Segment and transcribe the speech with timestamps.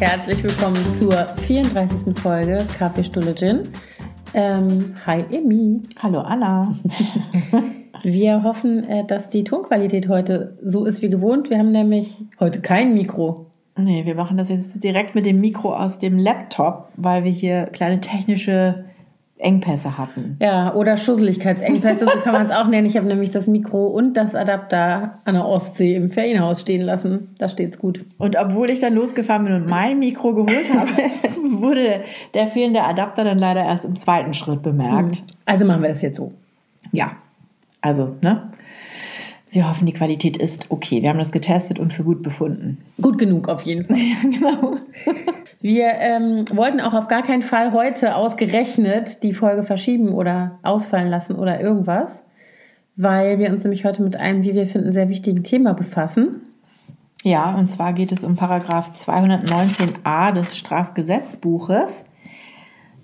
[0.00, 2.16] herzlich willkommen zur 34.
[2.16, 3.62] Folge Kaffeestulle Gin.
[4.32, 5.82] Ähm, hi Emi.
[6.00, 6.72] Hallo Anna.
[8.04, 11.50] Wir hoffen, äh, dass die Tonqualität heute so ist wie gewohnt.
[11.50, 13.46] Wir haben nämlich heute kein Mikro.
[13.76, 17.66] Nee, wir machen das jetzt direkt mit dem Mikro aus dem Laptop, weil wir hier
[17.66, 18.84] kleine technische
[19.38, 20.36] Engpässe hatten.
[20.40, 22.86] Ja, oder Schusseligkeitsengpässe, so kann man es auch nennen.
[22.86, 27.34] Ich habe nämlich das Mikro und das Adapter an der Ostsee im Ferienhaus stehen lassen.
[27.38, 28.04] Da steht's gut.
[28.18, 30.90] Und obwohl ich dann losgefahren bin und mein Mikro geholt habe,
[31.60, 32.02] wurde
[32.34, 35.22] der fehlende Adapter dann leider erst im zweiten Schritt bemerkt.
[35.44, 36.32] Also machen wir das jetzt so.
[36.92, 37.12] Ja,
[37.80, 38.50] also, ne?
[39.50, 41.02] Wir hoffen, die Qualität ist okay.
[41.02, 42.78] Wir haben das getestet und für gut befunden.
[43.00, 43.96] Gut genug auf jeden Fall.
[44.22, 44.76] genau.
[45.60, 51.08] Wir ähm, wollten auch auf gar keinen Fall heute ausgerechnet die Folge verschieben oder ausfallen
[51.08, 52.22] lassen oder irgendwas,
[52.96, 56.42] weil wir uns nämlich heute mit einem, wie wir finden, sehr wichtigen Thema befassen.
[57.24, 62.04] Ja, und zwar geht es um Paragraph 219a des Strafgesetzbuches.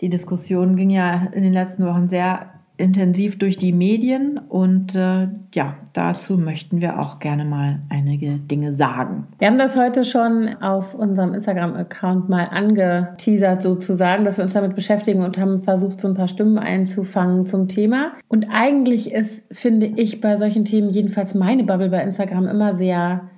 [0.01, 5.29] Die Diskussion ging ja in den letzten Wochen sehr intensiv durch die Medien und äh,
[5.55, 9.29] ja, dazu möchten wir auch gerne mal einige Dinge sagen.
[9.39, 14.75] Wir haben das heute schon auf unserem Instagram-Account mal angeteasert sozusagen, dass wir uns damit
[14.75, 18.13] beschäftigen und haben versucht, so ein paar Stimmen einzufangen zum Thema.
[18.27, 23.31] Und eigentlich ist, finde ich, bei solchen Themen jedenfalls meine Bubble bei Instagram immer sehr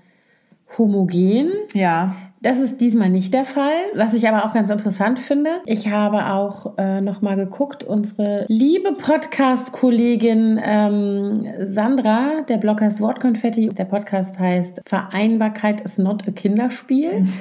[0.79, 1.51] homogen.
[1.75, 2.17] Ja.
[2.43, 5.51] Das ist diesmal nicht der Fall, was ich aber auch ganz interessant finde.
[5.65, 13.01] Ich habe auch äh, noch mal geguckt, unsere liebe Podcast-Kollegin ähm, Sandra, der Blog heißt
[13.01, 17.27] Wortkonfetti, der Podcast heißt Vereinbarkeit ist not a Kinderspiel.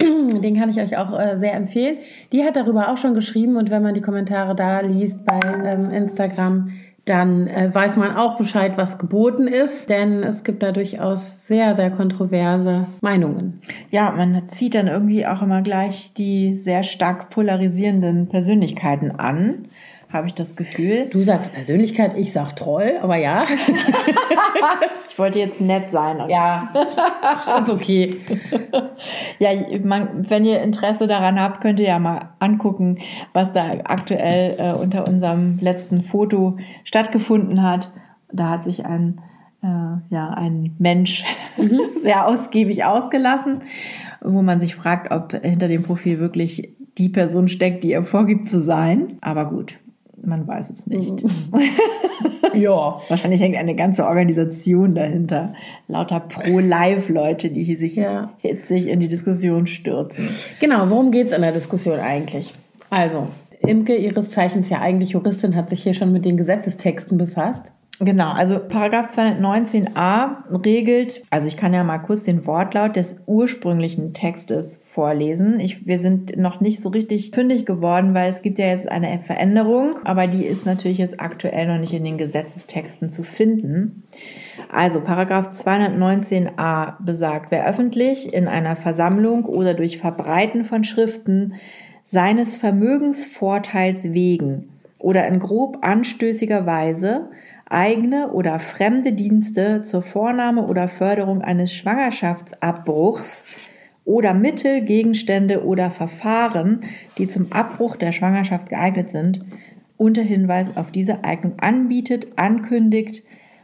[0.00, 1.98] Den kann ich euch auch äh, sehr empfehlen.
[2.32, 5.90] Die hat darüber auch schon geschrieben und wenn man die Kommentare da liest bei ähm,
[5.90, 6.70] Instagram,
[7.04, 11.74] dann äh, weiß man auch Bescheid, was geboten ist, denn es gibt da durchaus sehr,
[11.74, 13.60] sehr kontroverse Meinungen.
[13.90, 19.68] Ja, man zieht dann irgendwie auch immer gleich die sehr stark polarisierenden Persönlichkeiten an
[20.14, 21.08] habe ich das Gefühl.
[21.10, 23.44] Du sagst Persönlichkeit, ich sag Troll, aber ja.
[25.10, 26.22] ich wollte jetzt nett sein.
[26.28, 26.70] Ja,
[27.60, 28.20] ist okay.
[29.40, 29.50] ja,
[29.82, 32.98] man, wenn ihr Interesse daran habt, könnt ihr ja mal angucken,
[33.32, 37.90] was da aktuell äh, unter unserem letzten Foto stattgefunden hat.
[38.32, 39.20] Da hat sich ein,
[39.62, 41.24] äh, ja, ein Mensch
[41.56, 41.80] mhm.
[42.02, 43.62] sehr ausgiebig ausgelassen,
[44.20, 48.48] wo man sich fragt, ob hinter dem Profil wirklich die Person steckt, die er vorgibt
[48.48, 49.18] zu sein.
[49.20, 49.80] Aber gut,
[50.26, 51.24] man weiß es nicht.
[52.54, 53.00] ja.
[53.08, 55.54] Wahrscheinlich hängt eine ganze Organisation dahinter.
[55.88, 58.30] Lauter Pro-Live-Leute, die sich ja.
[58.38, 60.28] hitzig in die Diskussion stürzen.
[60.60, 62.54] Genau, worum geht es in der Diskussion eigentlich?
[62.90, 63.28] Also,
[63.60, 67.72] Imke, ihres Zeichens ja eigentlich Juristin, hat sich hier schon mit den Gesetzestexten befasst.
[68.00, 74.12] Genau, also Paragraph 219a regelt, also ich kann ja mal kurz den Wortlaut des ursprünglichen
[74.12, 75.60] Textes vorlesen.
[75.60, 79.20] Ich, wir sind noch nicht so richtig fündig geworden, weil es gibt ja jetzt eine
[79.20, 84.02] Veränderung, aber die ist natürlich jetzt aktuell noch nicht in den Gesetzestexten zu finden.
[84.72, 91.54] Also Paragraph 219a besagt, wer öffentlich in einer Versammlung oder durch Verbreiten von Schriften
[92.04, 97.28] seines Vermögensvorteils wegen oder in grob anstößiger Weise
[97.66, 103.44] eigene oder fremde Dienste zur Vornahme oder Förderung eines Schwangerschaftsabbruchs
[104.04, 106.84] oder Mittel, Gegenstände oder Verfahren,
[107.16, 109.44] die zum Abbruch der Schwangerschaft geeignet sind,
[109.96, 113.22] unter Hinweis auf diese Eignung anbietet, ankündigt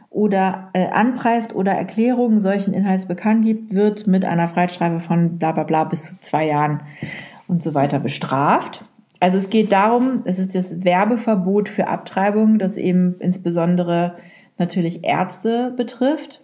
[0.09, 5.51] oder äh, anpreist oder Erklärungen solchen Inhalts bekannt gibt, wird mit einer Freiheitsstrafe von bla
[5.51, 6.81] bla bla bis zu zwei Jahren
[7.47, 8.83] und so weiter bestraft.
[9.21, 14.15] Also es geht darum, es ist das Werbeverbot für Abtreibung, das eben insbesondere
[14.57, 16.41] natürlich Ärzte betrifft.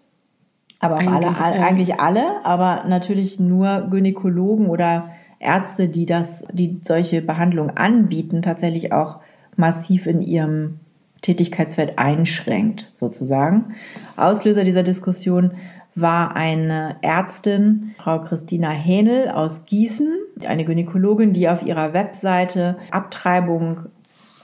[0.79, 6.79] Aber eigentlich alle, alle, eigentlich alle, aber natürlich nur Gynäkologen oder Ärzte, die das, die
[6.83, 9.21] solche Behandlungen anbieten, tatsächlich auch
[9.55, 10.79] massiv in ihrem
[11.23, 13.73] Tätigkeitsfeld einschränkt, sozusagen.
[14.17, 15.53] Auslöser dieser Diskussion
[15.99, 20.13] war eine Ärztin, Frau Christina Hähnel aus Gießen,
[20.45, 23.85] eine Gynäkologin, die auf ihrer Webseite Abtreibung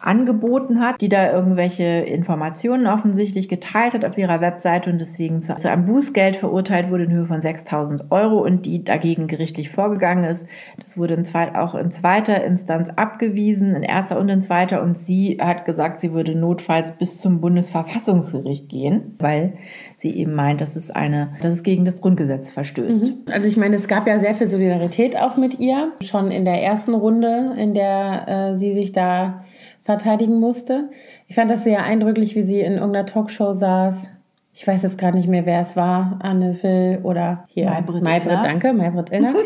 [0.04, 5.56] angeboten hat, die da irgendwelche Informationen offensichtlich geteilt hat auf ihrer Webseite und deswegen zu,
[5.56, 10.26] zu einem Bußgeld verurteilt wurde in Höhe von 6000 Euro und die dagegen gerichtlich vorgegangen
[10.26, 10.46] ist.
[10.84, 15.00] Das wurde in zweit, auch in zweiter Instanz abgewiesen, in erster und in zweiter und
[15.00, 19.54] sie hat gesagt, sie würde notfalls bis zum Bundesverfassungsgericht gehen, weil
[19.96, 23.08] sie eben meint, dass es eine, dass es gegen das Grundgesetz verstößt.
[23.08, 23.14] Mhm.
[23.32, 26.62] Also ich meine, es gab ja sehr viel Solidarität auch mit ihr, schon in der
[26.62, 29.44] ersten Runde, in der äh, sie sich da
[29.84, 30.90] verteidigen musste.
[31.28, 34.12] Ich fand das sehr eindrücklich, wie sie in irgendeiner Talkshow saß.
[34.54, 38.40] Ich weiß jetzt gerade nicht mehr, wer es war, Anne Will oder hier Maybrit, Maybrit
[38.44, 39.34] danke, Maybrit Illner.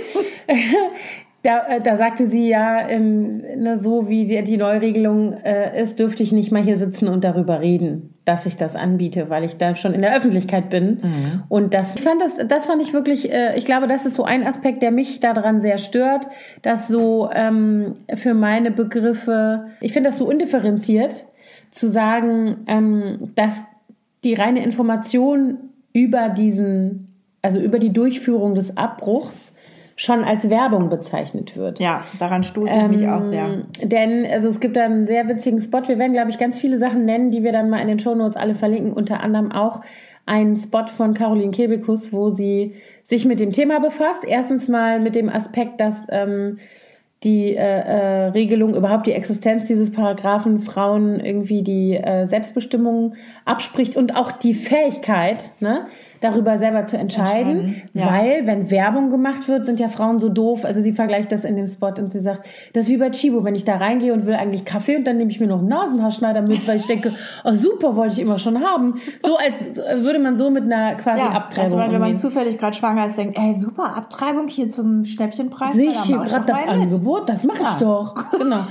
[1.43, 5.99] Da, äh, da sagte sie ja, ähm, ne, so wie die, die Neuregelung äh, ist,
[5.99, 9.55] dürfte ich nicht mal hier sitzen und darüber reden, dass ich das anbiete, weil ich
[9.55, 10.99] da schon in der Öffentlichkeit bin.
[11.01, 11.43] Mhm.
[11.47, 14.23] Und das ich fand das, das fand ich wirklich, äh, ich glaube, das ist so
[14.23, 16.27] ein Aspekt, der mich daran sehr stört,
[16.61, 21.25] dass so ähm, für meine Begriffe, ich finde das so undifferenziert,
[21.71, 23.61] zu sagen, ähm, dass
[24.23, 25.57] die reine Information
[25.93, 27.07] über diesen,
[27.41, 29.53] also über die Durchführung des Abbruchs
[29.97, 31.79] schon als Werbung bezeichnet wird.
[31.79, 33.45] Ja, daran stoße ich ähm, mich auch sehr.
[33.45, 35.81] Ähm, denn also es gibt da einen sehr witzigen Spot.
[35.87, 38.37] Wir werden, glaube ich, ganz viele Sachen nennen, die wir dann mal in den Shownotes
[38.37, 38.93] alle verlinken.
[38.93, 39.81] Unter anderem auch
[40.27, 44.23] einen Spot von Caroline Kebekus, wo sie sich mit dem Thema befasst.
[44.23, 46.57] Erstens mal mit dem Aspekt, dass ähm,
[47.23, 53.95] die äh, äh, Regelung, überhaupt die Existenz dieses Paragraphen Frauen irgendwie die äh, Selbstbestimmung abspricht
[53.95, 55.87] und auch die Fähigkeit, ne,
[56.21, 58.11] darüber selber zu entscheiden, entscheiden ja.
[58.11, 60.65] weil wenn Werbung gemacht wird, sind ja Frauen so doof.
[60.65, 63.43] Also sie vergleicht das in dem Spot und sie sagt, das ist wie bei Chibo,
[63.43, 65.67] wenn ich da reingehe und will eigentlich Kaffee und dann nehme ich mir noch einen
[65.67, 68.95] Nasenhaarschneider mit, weil ich denke, oh super, wollte ich immer schon haben.
[69.23, 72.75] So als würde man so mit einer quasi ja, Abtreibung also wenn man zufällig gerade
[72.75, 75.75] schwanger ist, denkt, ey super, Abtreibung hier zum Schnäppchenpreis.
[75.75, 77.77] Sehe ich hier gerade das Angebot, das mache ich ja.
[77.79, 78.15] doch.
[78.37, 78.65] Genau.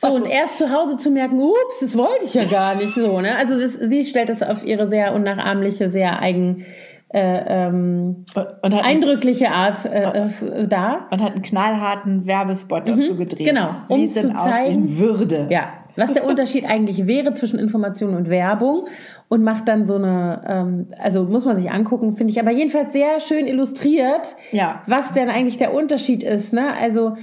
[0.00, 3.20] So, und erst zu Hause zu merken, ups, das wollte ich ja gar nicht so,
[3.20, 3.36] ne?
[3.36, 6.64] Also das, sie stellt das auf ihre sehr unnachahmliche, sehr eigen,
[7.10, 8.24] äh, ähm,
[8.62, 11.08] und hat eindrückliche Art äh, äh, da.
[11.10, 13.46] Und hat einen knallharten Werbespot mhm, dazu gedreht.
[13.46, 15.46] Genau, um zu zeigen, Würde.
[15.50, 18.86] Ja, was der Unterschied eigentlich wäre zwischen Information und Werbung
[19.28, 22.92] und macht dann so eine, ähm, also muss man sich angucken, finde ich aber jedenfalls
[22.92, 24.82] sehr schön illustriert, ja.
[24.86, 26.52] was denn eigentlich der Unterschied ist.
[26.52, 26.74] Ne?
[26.78, 27.16] Also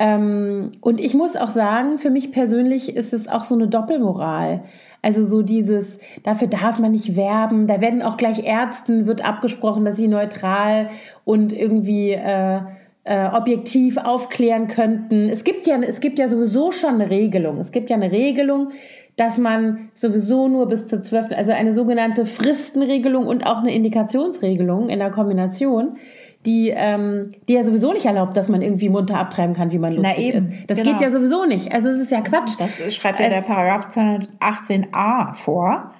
[0.00, 4.62] ähm, und ich muss auch sagen, für mich persönlich ist es auch so eine Doppelmoral.
[5.02, 7.66] Also so dieses, dafür darf man nicht werben.
[7.66, 10.88] Da werden auch gleich Ärzten, wird abgesprochen, dass sie neutral
[11.26, 12.60] und irgendwie äh,
[13.04, 15.28] äh, objektiv aufklären könnten.
[15.28, 17.58] Es gibt ja, es gibt ja sowieso schon eine Regelung.
[17.58, 18.70] Es gibt ja eine Regelung,
[19.16, 24.88] dass man sowieso nur bis zur 12., also eine sogenannte Fristenregelung und auch eine Indikationsregelung
[24.88, 25.98] in der Kombination
[26.46, 29.94] die, ähm, die ja sowieso nicht erlaubt, dass man irgendwie munter abtreiben kann, wie man
[29.94, 30.70] lustig Na eben, ist.
[30.70, 30.92] Das genau.
[30.92, 31.72] geht ja sowieso nicht.
[31.72, 32.54] Also es ist ja Quatsch.
[32.58, 35.92] Das schreibt ja der Paragraph 218a vor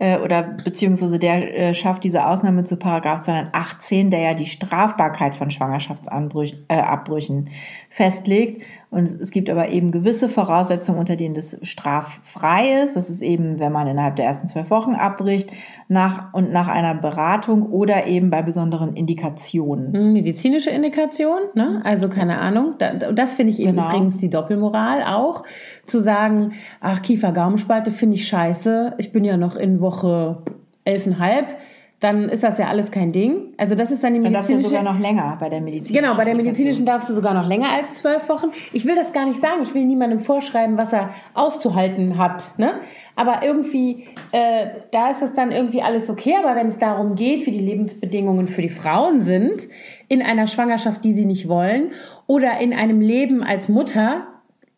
[0.00, 5.34] äh, oder beziehungsweise der äh, schafft diese Ausnahme zu Paragraph 218, der ja die Strafbarkeit
[5.34, 7.50] von Schwangerschaftsabbrüchen äh,
[7.90, 8.66] festlegt.
[8.90, 12.96] Und es gibt aber eben gewisse Voraussetzungen, unter denen das straffrei ist.
[12.96, 15.50] Das ist eben, wenn man innerhalb der ersten zwölf Wochen abbricht
[15.86, 19.94] nach, und nach einer Beratung oder eben bei besonderen Indikationen.
[19.94, 21.80] Hm, medizinische Indikation, ne?
[21.84, 22.74] also keine Ahnung.
[23.12, 23.88] Das finde ich eben genau.
[23.88, 25.44] übrigens die Doppelmoral auch.
[25.84, 28.94] Zu sagen, ach, Kiefer-Gaumenspalte finde ich scheiße.
[28.98, 30.42] Ich bin ja noch in Woche
[30.84, 31.56] elfeinhalb
[32.00, 33.52] dann ist das ja alles kein Ding.
[33.58, 34.52] Also das ist dann die medizinische...
[34.52, 36.02] Dann darfst du sogar noch länger bei der medizinischen.
[36.02, 38.46] Genau, bei der medizinischen darfst du sogar noch länger als zwölf Wochen.
[38.72, 39.60] Ich will das gar nicht sagen.
[39.62, 42.58] Ich will niemandem vorschreiben, was er auszuhalten hat.
[42.58, 42.72] Ne?
[43.16, 46.36] Aber irgendwie, äh, da ist das dann irgendwie alles okay.
[46.42, 49.68] Aber wenn es darum geht, wie die Lebensbedingungen für die Frauen sind,
[50.08, 51.90] in einer Schwangerschaft, die sie nicht wollen,
[52.26, 54.26] oder in einem Leben als Mutter,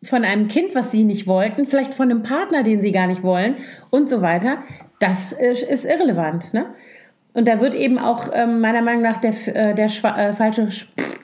[0.02, 3.22] von einem Kind, was sie nicht wollten, vielleicht von einem Partner, den sie gar nicht
[3.22, 3.56] wollen
[3.90, 4.58] und so weiter,
[4.98, 6.52] das ist irrelevant.
[6.54, 6.66] Ne?
[7.34, 10.68] Und da wird eben auch ähm, meiner Meinung nach der, äh, der äh, falsche,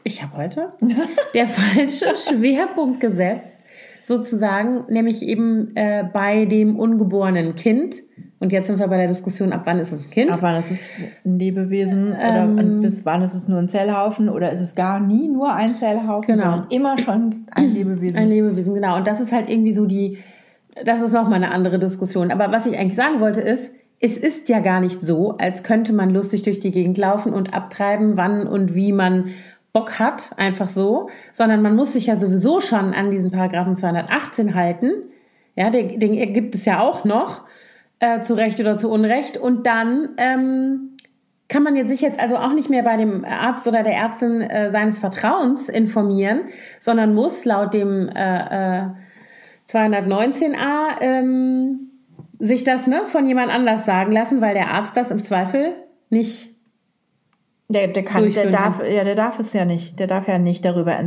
[0.05, 0.73] ich habe heute,
[1.35, 3.57] der falsche Schwerpunkt gesetzt,
[4.03, 7.97] sozusagen, nämlich eben äh, bei dem ungeborenen Kind.
[8.41, 10.31] Und jetzt sind wir bei der Diskussion, ab wann ist es ein Kind?
[10.31, 10.79] Ab wann ist es
[11.27, 12.17] ein Lebewesen?
[12.19, 14.29] Ähm, oder bis wann ist es nur ein Zellhaufen?
[14.29, 16.51] Oder ist es gar nie nur ein Zellhaufen, genau.
[16.51, 18.17] sondern immer schon ein Lebewesen?
[18.17, 18.97] Ein Lebewesen, genau.
[18.97, 20.19] Und das ist halt irgendwie so die,
[20.85, 22.31] das ist nochmal eine andere Diskussion.
[22.31, 25.93] Aber was ich eigentlich sagen wollte ist, es ist ja gar nicht so, als könnte
[25.93, 29.31] man lustig durch die Gegend laufen und abtreiben, wann und wie man
[29.73, 34.55] Bock hat, einfach so, sondern man muss sich ja sowieso schon an diesen Paragraphen 218
[34.55, 34.93] halten.
[35.57, 37.45] Ja, den, den gibt es ja auch noch,
[37.99, 39.37] äh, zu Recht oder zu Unrecht.
[39.37, 40.97] Und dann ähm,
[41.49, 44.41] kann man jetzt sich jetzt also auch nicht mehr bei dem Arzt oder der Ärztin
[44.43, 46.43] äh, seines Vertrauens informieren,
[46.81, 48.87] sondern muss laut dem äh, äh,
[49.69, 51.88] 219a ähm,
[52.39, 55.75] sich das ne, von jemand anders sagen lassen, weil der Arzt das im Zweifel
[56.11, 56.49] nicht
[57.71, 59.99] der, der kann, der darf, ja, der darf es ja nicht.
[59.99, 60.99] Der darf ja nicht darüber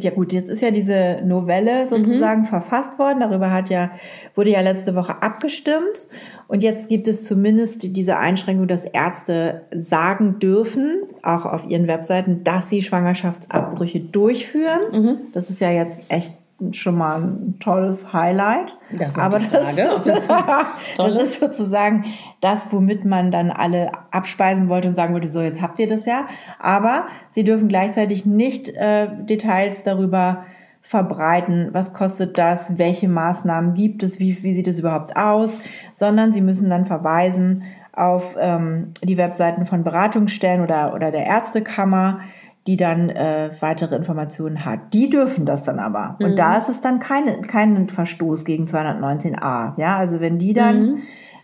[0.00, 2.46] Ja gut, jetzt ist ja diese Novelle sozusagen mhm.
[2.46, 3.20] verfasst worden.
[3.20, 3.92] Darüber hat ja,
[4.34, 6.08] wurde ja letzte Woche abgestimmt.
[6.48, 12.42] Und jetzt gibt es zumindest diese Einschränkung, dass Ärzte sagen dürfen, auch auf ihren Webseiten,
[12.42, 14.80] dass sie Schwangerschaftsabbrüche durchführen.
[14.90, 15.18] Mhm.
[15.32, 16.32] Das ist ja jetzt echt
[16.72, 18.76] schon mal ein tolles Highlight.
[18.92, 22.04] Das ist Aber das, das ist, toll das ist sozusagen
[22.40, 26.06] das, womit man dann alle abspeisen wollte und sagen wollte, so jetzt habt ihr das
[26.06, 26.28] ja.
[26.58, 30.44] Aber sie dürfen gleichzeitig nicht äh, Details darüber
[30.82, 35.58] verbreiten, was kostet das, welche Maßnahmen gibt es, wie, wie sieht es überhaupt aus,
[35.92, 42.20] sondern sie müssen dann verweisen auf ähm, die Webseiten von Beratungsstellen oder, oder der Ärztekammer,
[42.66, 44.92] die dann äh, weitere Informationen hat.
[44.92, 46.16] Die dürfen das dann aber.
[46.20, 49.80] Und da ist es dann keine, kein Verstoß gegen 219a.
[49.80, 51.00] Ja, also wenn die dann äh,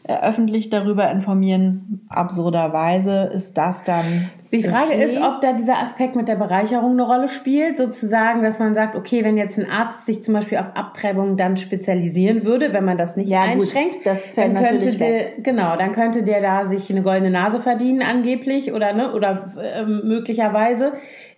[0.08, 4.30] öffentlich darüber informieren, absurderweise ist das dann.
[4.52, 5.04] Die Frage okay.
[5.04, 8.94] ist, ob da dieser Aspekt mit der Bereicherung eine Rolle spielt, sozusagen, dass man sagt,
[8.94, 12.96] okay, wenn jetzt ein Arzt sich zum Beispiel auf Abtreibung dann spezialisieren würde, wenn man
[12.96, 16.64] das nicht Ja, gut, einschränkt, das fällt dann könnte der, genau, dann könnte der da
[16.66, 20.92] sich eine goldene Nase verdienen angeblich oder ne oder ähm, möglicherweise,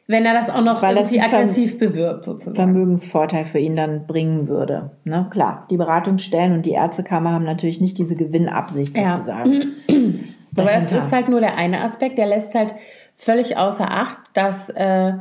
[0.09, 2.57] wenn er das auch noch Weil irgendwie aggressiv bewirbt sozusagen.
[2.57, 4.91] Vermögensvorteil für ihn dann bringen würde.
[5.05, 5.27] Ne?
[5.31, 9.13] Klar, die Beratungsstellen und die Ärztekammer haben natürlich nicht diese Gewinnabsicht Ja.
[9.13, 9.75] sozusagen.
[10.57, 12.75] Aber das ist halt nur der eine Aspekt, der lässt halt
[13.17, 15.13] völlig außer Acht, dass, äh,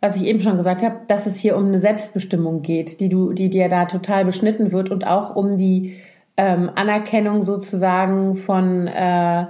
[0.00, 3.32] was ich eben schon gesagt habe, dass es hier um eine Selbstbestimmung geht, die du,
[3.32, 5.96] die dir da total beschnitten wird und auch um die
[6.36, 9.46] ähm, Anerkennung sozusagen von äh,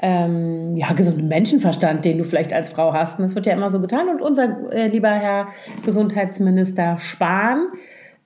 [0.00, 3.18] ähm, ja, gesundem Menschenverstand, den du vielleicht als Frau hast.
[3.18, 4.08] Und das wird ja immer so getan.
[4.08, 5.48] Und unser äh, lieber Herr
[5.84, 7.68] Gesundheitsminister Spahn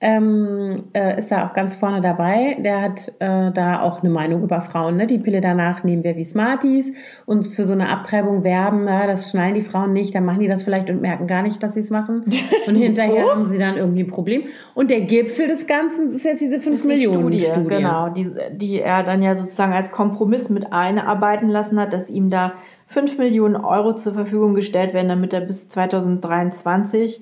[0.03, 2.57] ähm, äh, ist da auch ganz vorne dabei.
[2.59, 4.97] Der hat äh, da auch eine Meinung über Frauen.
[4.97, 5.07] Ne?
[5.07, 6.93] Die Pille danach nehmen wir wie Smarties
[7.25, 8.85] und für so eine Abtreibung werben.
[8.85, 10.13] Ja, das schnallen die Frauen nicht.
[10.13, 12.25] Dann machen die das vielleicht und merken gar nicht, dass sie es machen.
[12.67, 14.43] Und hinterher haben sie dann irgendwie ein Problem.
[14.73, 17.67] Und der Gipfel des Ganzen ist jetzt diese 5 Die Millionen Studie.
[17.67, 22.29] Genau, die, die er dann ja sozusagen als Kompromiss mit einarbeiten lassen hat, dass ihm
[22.29, 22.53] da
[22.87, 27.21] 5 Millionen Euro zur Verfügung gestellt werden, damit er bis 2023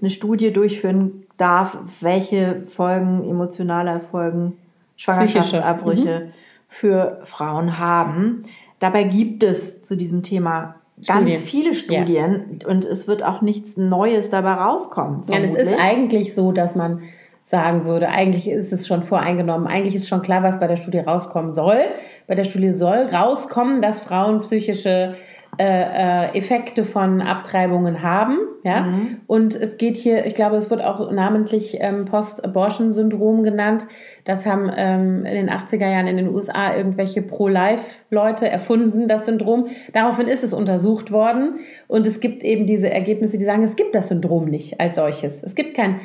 [0.00, 4.58] eine Studie durchführen darf, welche Folgen, emotionale Folgen,
[4.96, 6.28] Schwangerschaftsabbrüche
[6.68, 8.42] für Frauen haben.
[8.78, 11.40] Dabei gibt es zu diesem Thema ganz Studien.
[11.40, 15.24] viele Studien und es wird auch nichts Neues dabei rauskommen.
[15.28, 15.80] Ja, es ist vermutlich.
[15.80, 17.00] eigentlich so, dass man
[17.44, 21.00] sagen würde, eigentlich ist es schon voreingenommen, eigentlich ist schon klar, was bei der Studie
[21.00, 21.80] rauskommen soll.
[22.26, 25.14] Bei der Studie soll rauskommen, dass Frauen psychische
[25.58, 28.38] äh, äh, Effekte von Abtreibungen haben.
[28.64, 28.86] Ja?
[29.26, 33.86] Und es geht hier, ich glaube, es wird auch namentlich ähm, Post-Abortion-Syndrom genannt.
[34.24, 39.66] Das haben ähm, in den 80er Jahren in den USA irgendwelche Pro-Life-Leute erfunden, das Syndrom.
[39.92, 41.58] Daraufhin ist es untersucht worden.
[41.86, 45.42] Und es gibt eben diese Ergebnisse, die sagen, es gibt das Syndrom nicht als solches.
[45.42, 46.00] Es gibt kein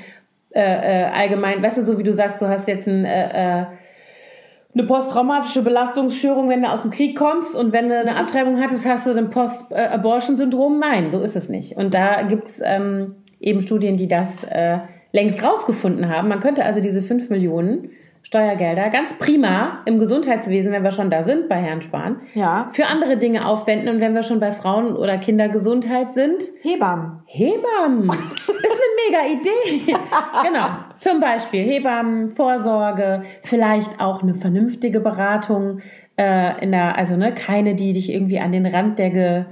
[0.53, 3.65] äh, äh, allgemein, weißt du, so wie du sagst, du hast jetzt ein, äh, äh,
[4.73, 8.85] eine posttraumatische Belastungsstörung, wenn du aus dem Krieg kommst und wenn du eine Abtreibung hattest,
[8.87, 10.77] hast du ein Post-Abortion-Syndrom.
[10.79, 11.75] Nein, so ist es nicht.
[11.77, 14.79] Und da gibt's ähm, eben Studien, die das äh,
[15.11, 16.27] längst rausgefunden haben.
[16.27, 17.89] Man könnte also diese 5 Millionen
[18.23, 22.67] Steuergelder ganz prima im Gesundheitswesen, wenn wir schon da sind bei Herrn Spahn, Ja.
[22.73, 23.87] für andere Dinge aufwenden.
[23.87, 27.21] Und wenn wir schon bei Frauen- oder Kindergesundheit sind, Hebammen.
[27.25, 28.09] Hebammen.
[28.09, 29.93] Ist eine mega Idee.
[30.43, 30.65] genau.
[30.99, 35.79] Zum Beispiel Hebammen, Vorsorge, vielleicht auch eine vernünftige Beratung
[36.19, 39.45] äh, in der, also ne, keine, die dich irgendwie an den Rand der,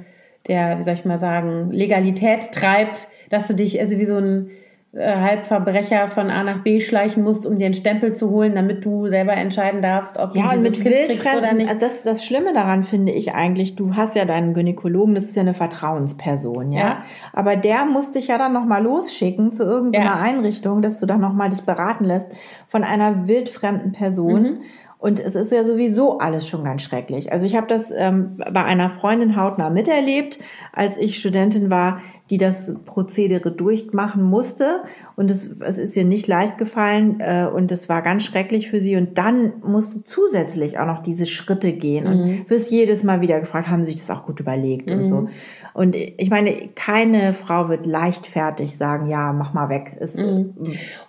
[0.47, 4.49] der, wie soll ich mal sagen, Legalität treibt, dass du dich also wie so ein
[4.97, 9.07] Halbverbrecher von A nach B schleichen musst, um dir einen Stempel zu holen, damit du
[9.07, 11.81] selber entscheiden darfst, ob Ja, du dieses mit Kind kriegst oder nicht.
[11.81, 15.41] das, das Schlimme daran finde ich eigentlich, du hast ja deinen Gynäkologen, das ist ja
[15.41, 16.79] eine Vertrauensperson, ja.
[16.79, 17.03] Ja.
[17.33, 20.19] Aber der muss dich ja dann nochmal losschicken zu irgendeiner Ja.
[20.21, 22.31] Einrichtung, dass du dann nochmal dich beraten lässt
[22.67, 24.41] von einer wildfremden Person.
[24.41, 24.57] Mhm.
[25.05, 27.31] Und es ist ja sowieso alles schon ganz schrecklich.
[27.31, 30.39] Also ich habe das ähm, bei einer Freundin hautnah miterlebt,
[30.73, 34.81] als ich Studentin war, die das Prozedere durchmachen musste.
[35.15, 38.81] Und es, es ist ihr nicht leicht gefallen äh, und es war ganz schrecklich für
[38.81, 38.95] sie.
[38.95, 43.39] Und dann musst du zusätzlich auch noch diese Schritte gehen und wirst jedes Mal wieder
[43.39, 45.29] gefragt, haben sie sich das auch gut überlegt und so.
[45.75, 49.97] Und ich meine, keine Frau wird leichtfertig sagen, ja, mach mal weg.
[49.99, 50.55] Ist, Und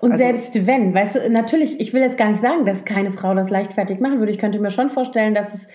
[0.01, 3.33] also- selbst wenn, weißt du, natürlich, ich will jetzt gar nicht sagen, dass keine Frau
[3.33, 4.33] das leichtfertig machen würde.
[4.33, 5.69] Ich könnte mir schon vorstellen, dass es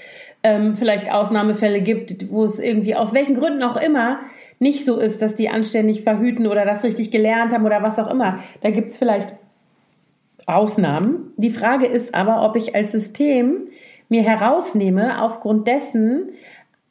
[0.43, 4.19] ähm, vielleicht Ausnahmefälle gibt, wo es irgendwie aus welchen Gründen auch immer
[4.59, 8.11] nicht so ist, dass die anständig verhüten oder das richtig gelernt haben oder was auch
[8.11, 8.39] immer.
[8.59, 9.35] Da gibt es vielleicht
[10.47, 11.31] Ausnahmen.
[11.37, 13.69] Die Frage ist aber, ob ich als System
[14.09, 16.31] mir herausnehme, aufgrund dessen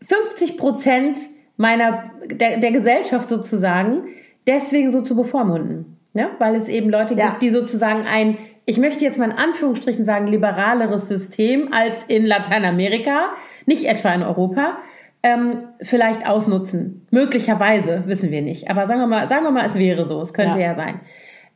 [0.01, 1.29] 50 Prozent
[1.61, 4.05] meiner, der, der Gesellschaft sozusagen,
[4.47, 5.99] deswegen so zu bevormunden.
[6.15, 6.31] Ja?
[6.39, 7.29] Weil es eben Leute Ja.
[7.29, 12.25] gibt, die sozusagen ein, ich möchte jetzt mal in Anführungsstrichen sagen, liberaleres System als in
[12.25, 13.35] Lateinamerika,
[13.67, 14.79] nicht etwa in Europa,
[15.23, 17.07] ähm, vielleicht ausnutzen.
[17.11, 18.71] Möglicherweise, wissen wir nicht.
[18.71, 20.23] Aber sagen wir mal, sagen wir mal, es wäre so.
[20.23, 20.75] Es könnte ja, Ja.
[20.75, 21.01] sein.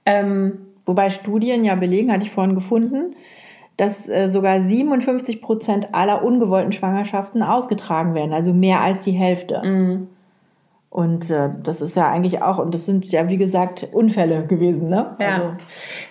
[0.05, 3.17] Ähm, Wobei Studien ja belegen, hatte ich vorhin gefunden,
[3.77, 9.63] dass äh, sogar 57 Prozent aller ungewollten Schwangerschaften ausgetragen werden, also mehr als die Hälfte.
[9.65, 10.09] Mhm.
[10.95, 14.89] Und äh, das ist ja eigentlich auch, und das sind ja wie gesagt Unfälle gewesen,
[14.89, 15.17] ne?
[15.19, 15.29] Ja.
[15.29, 15.43] Also,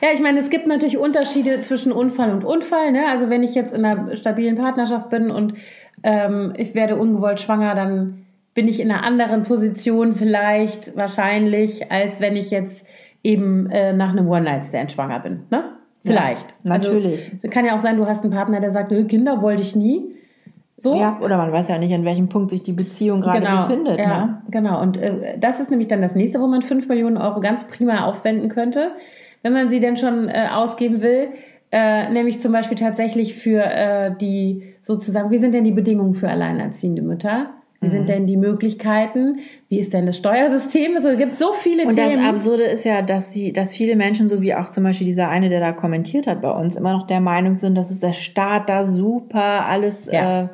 [0.02, 2.92] Ja, ich meine, es gibt natürlich Unterschiede zwischen Unfall und Unfall.
[2.92, 3.08] Ne?
[3.08, 5.54] Also wenn ich jetzt in einer stabilen Partnerschaft bin und
[6.04, 12.20] ähm, ich werde ungewollt schwanger, dann bin ich in einer anderen Position vielleicht wahrscheinlich, als
[12.20, 12.86] wenn ich jetzt
[13.24, 15.44] eben äh, nach einem One-Night-Stand schwanger bin.
[15.50, 15.64] Ne?
[16.04, 16.56] Vielleicht.
[16.64, 17.32] natürlich.
[17.34, 19.76] Also, kann ja auch sein, du hast einen Partner, der sagt, "Nö, Kinder wollte ich
[19.76, 20.16] nie.
[20.76, 20.96] So.
[20.96, 24.00] ja, oder man weiß ja nicht, an welchem Punkt sich die Beziehung gerade befindet.
[24.00, 24.42] ja, Ne?
[24.50, 27.66] Genau, und äh, das ist nämlich dann das nächste, wo man 5 Millionen Euro ganz
[27.68, 28.92] prima aufwenden könnte,
[29.44, 31.30] wenn man sie denn schon äh, ausgeben will.
[31.72, 36.30] Äh, nämlich zum Beispiel tatsächlich für äh, die sozusagen, wie sind denn die Bedingungen für
[36.30, 37.52] alleinerziehende Mütter?
[37.84, 37.92] Wie Mhm.
[37.92, 39.40] sind denn die Möglichkeiten?
[39.70, 40.96] Wie ist denn das Steuersystem?
[40.96, 42.26] Also, es gibt so viele Und das Themen.
[42.26, 45.50] Absurde ist ja, dass sie, dass viele Menschen, so wie auch zum Beispiel dieser eine,
[45.50, 48.70] der da kommentiert hat bei uns, immer noch der Meinung sind, dass es der Staat
[48.70, 50.44] da super alles Ja.
[50.44, 50.48] äh,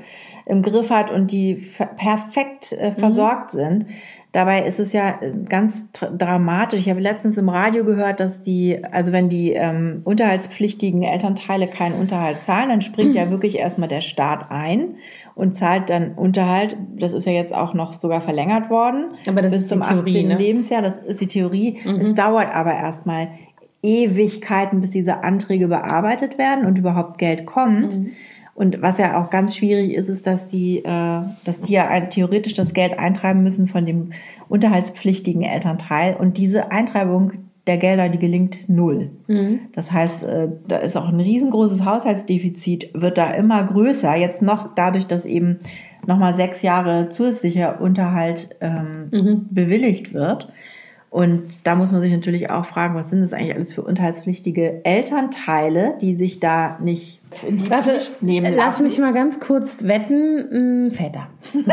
[0.46, 1.64] im Griff hat und die
[1.98, 3.86] perfekt äh, versorgt sind.
[4.32, 6.82] Dabei ist es ja äh, ganz dramatisch.
[6.82, 12.00] Ich habe letztens im Radio gehört, dass die, also wenn die ähm, unterhaltspflichtigen Elternteile keinen
[12.00, 14.96] Unterhalt zahlen, dann springt ja wirklich erstmal der Staat ein
[15.40, 16.76] und zahlt dann Unterhalt.
[16.98, 19.14] Das ist ja jetzt auch noch sogar verlängert worden.
[19.28, 20.28] Aber das bis ist zum Theorie, 18.
[20.28, 20.38] ne?
[20.38, 20.82] Lebensjahr.
[20.82, 21.80] Das ist die Theorie.
[22.00, 23.30] Es dauert aber erstmal
[23.82, 27.98] Ewigkeiten, bis diese Anträge bearbeitet werden und überhaupt Geld kommt.
[28.54, 32.10] Und was ja auch ganz schwierig ist, ist, dass die, äh, dass die ja ein,
[32.10, 34.10] theoretisch das Geld eintreiben müssen von dem
[34.50, 36.18] unterhaltspflichtigen Elternteil.
[36.18, 37.32] Und diese Eintreibung
[37.70, 39.12] der Gelder, die gelingt null.
[39.74, 44.16] Das heißt, äh, da ist auch ein riesengroßes Haushaltsdefizit, wird da immer größer.
[44.18, 45.60] Jetzt noch dadurch, dass eben
[46.08, 49.08] nochmal sechs Jahre zusätzlicher Unterhalt ähm,
[49.52, 50.52] bewilligt wird.
[51.12, 54.84] Und da muss man sich natürlich auch fragen, was sind das eigentlich alles für unterhaltspflichtige
[54.84, 58.84] Elternteile, die sich da nicht in die Warte, Pflicht nehmen lass lassen.
[58.84, 60.86] mich mal ganz kurz wetten.
[60.88, 61.28] mh, Väter.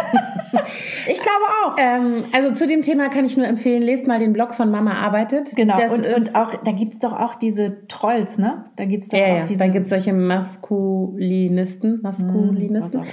[1.09, 1.77] Ich glaube auch.
[1.79, 4.95] Ähm, also zu dem Thema kann ich nur empfehlen, lest mal den Blog von Mama
[4.95, 5.51] arbeitet.
[5.55, 8.65] Genau, Das und, und auch, da gibt's doch auch diese Trolls, ne?
[8.77, 9.59] Da gibt's doch Ja, auch ja, diese.
[9.61, 13.07] da gibt es solche Maskulinisten, Maskulinisten, immer.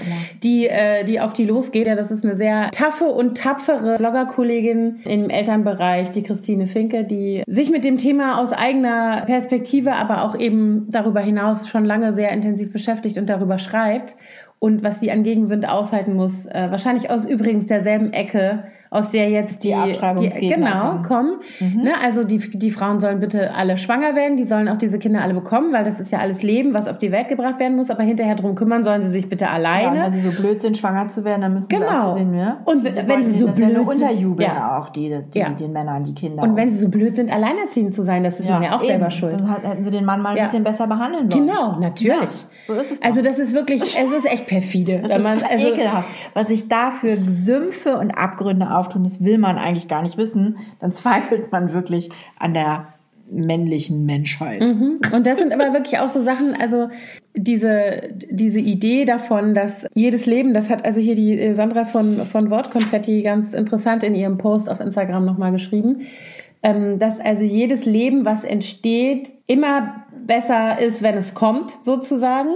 [0.43, 1.87] die, äh, die auf die losgeht.
[1.87, 7.43] Ja, das ist eine sehr taffe und tapfere Bloggerkollegin im Elternbereich, die Christine Finke, die
[7.47, 12.31] sich mit dem Thema aus eigener Perspektive, aber auch eben darüber hinaus schon lange sehr
[12.33, 14.15] intensiv beschäftigt und darüber schreibt.
[14.63, 19.29] Und was sie an Gegenwind aushalten muss, äh, wahrscheinlich aus übrigens derselben Ecke, aus der
[19.29, 21.33] jetzt die, Die Abtreibungsgegner genau kommen.
[21.59, 21.81] kommen.
[21.83, 21.91] Ne?
[22.01, 25.33] Also die, die Frauen sollen bitte alle schwanger werden, die sollen auch diese Kinder alle
[25.33, 27.89] bekommen, weil das ist ja alles Leben, was auf die Welt gebracht werden muss.
[27.89, 29.99] Aber hinterher drum kümmern sollen sie sich bitte ja, alleine.
[30.05, 31.87] wenn sie so blöd sind, schwanger zu werden, dann müssen sie Genau.
[31.97, 32.55] auch so sehen, ne?
[32.63, 34.79] Und wenn- sie wenn sie so ja blöd sind- unterjubeln Ja.
[34.79, 35.49] auch, die, die, Ja.
[35.49, 36.41] den Männern, die Kinder.
[36.41, 38.91] und wenn sie so blöd sind, alleinerziehend zu sein, das ist man ja auch eben.
[38.91, 39.33] selber schuld.
[39.41, 40.45] Dann hätten sie den Mann mal ein Ja.
[40.45, 41.47] bisschen besser behandeln sollen.
[41.47, 42.13] Genau, natürlich.
[42.13, 42.27] Ja,
[42.67, 43.05] so ist es doch.
[43.05, 44.99] Also das ist wirklich, es ist echt perfide.
[45.01, 46.09] Das wenn ist man, also, ekelhaft.
[46.33, 50.57] Was sich da für Sümpfe und Abgründe auftun, das will man eigentlich gar nicht wissen.
[50.79, 52.87] Dann zweifelt man wirklich an der
[53.29, 54.61] männlichen Menschheit.
[54.61, 54.99] Mhm.
[55.11, 56.89] Und das sind aber wirklich auch so Sachen, also
[57.35, 62.17] diese, diese Idee davon, dass jedes Leben, das hat also hier die äh, Sandra von,
[62.25, 66.01] von Wortkonfetti ganz interessant in ihrem Post auf Instagram nochmal geschrieben,
[66.61, 72.49] ähm, dass also jedes Leben, was entsteht, immer besser ist, wenn es kommt, sozusagen.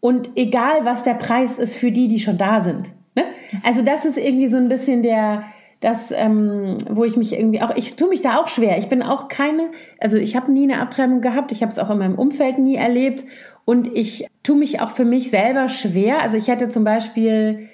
[0.00, 2.92] Und egal, was der Preis ist für die, die schon da sind.
[3.16, 3.24] Ne?
[3.64, 5.44] Also das ist irgendwie so ein bisschen der,
[5.80, 8.78] das, ähm, wo ich mich irgendwie auch, ich tue mich da auch schwer.
[8.78, 11.90] Ich bin auch keine, also ich habe nie eine Abtreibung gehabt, ich habe es auch
[11.90, 13.24] in meinem Umfeld nie erlebt
[13.64, 16.22] und ich tue mich auch für mich selber schwer.
[16.22, 17.68] Also ich hätte zum Beispiel,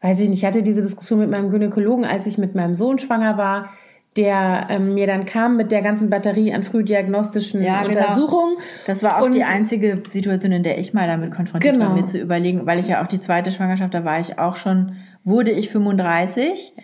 [0.00, 2.98] weiß ich nicht, ich hatte diese Diskussion mit meinem Gynäkologen, als ich mit meinem Sohn
[2.98, 3.70] schwanger war,
[4.16, 8.00] der ähm, mir dann kam mit der ganzen Batterie an frühdiagnostischen Ja, genau.
[8.00, 8.56] Untersuchungen.
[8.86, 11.86] Das war auch Und- die einzige Situation, in der ich mal damit konfrontiert Genau.
[11.90, 14.56] war, mir zu überlegen, weil ich ja auch die zweite Schwangerschaft, da war ich auch
[14.56, 16.74] schon, wurde ich 35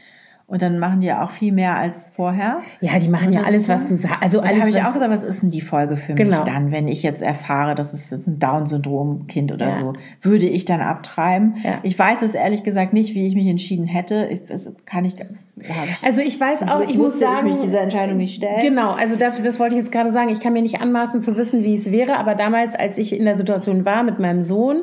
[0.49, 2.59] und dann machen die ja auch viel mehr als vorher.
[2.81, 4.23] Ja, die machen ja alles, was du sagst.
[4.23, 6.37] Also alles, habe ich auch gesagt, was ist denn die Folge für Genau.
[6.37, 9.73] mich dann, wenn ich jetzt erfahre, dass es jetzt ein Down-Syndrom-Kind oder Ja.
[9.73, 11.57] so, würde ich dann abtreiben?
[11.65, 11.79] Ja.
[11.83, 14.29] Ich weiß es ehrlich gesagt nicht, wie ich mich entschieden hätte.
[14.31, 17.81] Ich, das kann ich, ich also ich weiß auch, ich muss sagen, ich mich dieser
[17.81, 18.61] Entscheidung nicht stellen.
[18.61, 20.29] Genau, also dafür, das wollte ich jetzt gerade sagen.
[20.29, 23.25] Ich kann mir nicht anmaßen zu wissen, wie es wäre, aber damals, als ich in
[23.25, 24.83] der Situation war mit meinem Sohn,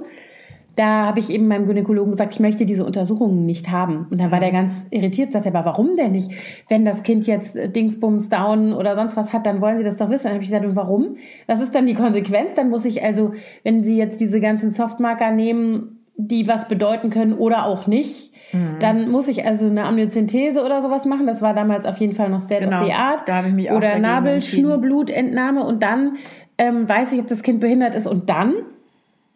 [0.75, 4.07] da habe ich eben meinem Gynäkologen gesagt, ich möchte diese Untersuchungen nicht haben.
[4.09, 6.31] Und dann war der ganz irritiert, sagte er, aber warum denn nicht?
[6.67, 9.97] Wenn das Kind jetzt äh, Dingsbums down oder sonst was hat, dann wollen Sie das
[9.97, 10.23] doch wissen.
[10.23, 11.17] Dann habe ich gesagt, und warum?
[11.45, 12.55] Was ist dann die Konsequenz?
[12.55, 13.33] Dann muss ich also,
[13.63, 18.33] wenn Sie jetzt diese ganzen Softmarker nehmen, die was bedeuten können oder auch nicht.
[18.51, 18.77] Mhm.
[18.79, 21.25] Dann muss ich also eine Amniozentese oder sowas machen.
[21.25, 23.23] Das war damals auf jeden Fall noch State genau, of the Art.
[23.27, 26.17] Da habe ich mich auch oder Nabelschnurblutentnahme und dann
[26.57, 28.53] ähm, weiß ich, ob das Kind behindert ist und dann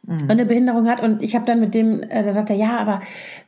[0.08, 0.30] mhm.
[0.30, 1.04] eine Behinderung hat.
[1.04, 3.02] Und ich habe dann mit dem, äh, da sagt er, ja, aber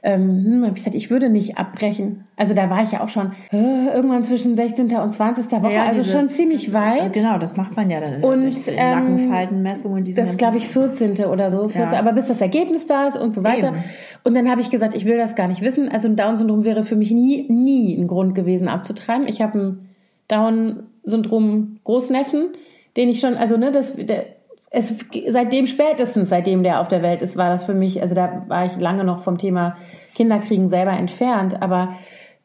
[0.04, 2.26] ähm, hm, hab ich gesagt, ich würde nicht abbrechen.
[2.36, 4.96] Also da war ich ja auch schon äh, irgendwann zwischen 16.
[4.98, 5.52] und 20.
[5.62, 7.14] Woche, ja, also diese, schon ziemlich weit.
[7.14, 9.94] Genau, das macht man ja dann in und, der ähm, Nackenfaltenmessung.
[9.94, 11.26] Und das glaube ich 14.
[11.26, 12.00] oder so, 14, ja.
[12.00, 13.70] aber bis das Ergebnis da ist und so weiter.
[13.70, 13.84] Eben.
[14.24, 15.90] Und dann habe ich gesagt, ich will das gar nicht wissen.
[15.90, 19.28] Also ein Down-Syndrom wäre für mich nie, nie ein Grund gewesen abzutreiben.
[19.28, 19.90] Ich habe ein
[20.28, 22.50] Down-Syndrom Großneffen,
[22.98, 24.26] den ich schon, also ne, das, der,
[24.72, 24.94] es,
[25.28, 28.66] seitdem spätestens, seitdem der auf der Welt ist, war das für mich, also da war
[28.66, 29.76] ich lange noch vom Thema
[30.16, 31.96] Kinderkriegen selber entfernt, aber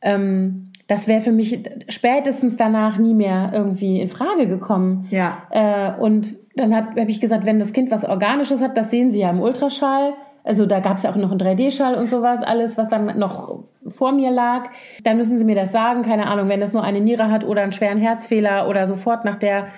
[0.01, 5.07] ähm, das wäre für mich spätestens danach nie mehr irgendwie in Frage gekommen.
[5.11, 5.43] Ja.
[5.51, 9.21] Äh, und dann habe ich gesagt, wenn das Kind was Organisches hat, das sehen Sie
[9.21, 10.13] ja im Ultraschall.
[10.45, 13.65] Also da gab es ja auch noch einen 3D-Schall und sowas, alles, was dann noch
[13.89, 14.69] vor mir lag.
[15.03, 17.63] Dann müssen Sie mir das sagen, keine Ahnung, wenn das nur eine Niere hat oder
[17.63, 19.69] einen schweren Herzfehler oder sofort nach der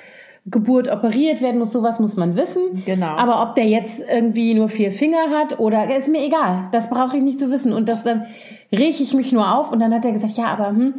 [0.49, 2.85] Geburt operiert werden muss, sowas muss man wissen.
[2.85, 3.17] Genau.
[3.17, 6.69] Aber ob der jetzt irgendwie nur vier Finger hat oder ist mir egal.
[6.71, 7.73] Das brauche ich nicht zu wissen.
[7.73, 8.23] Und das dann
[8.71, 10.95] rieche ich mich nur auf und dann hat er gesagt, ja, aber hm,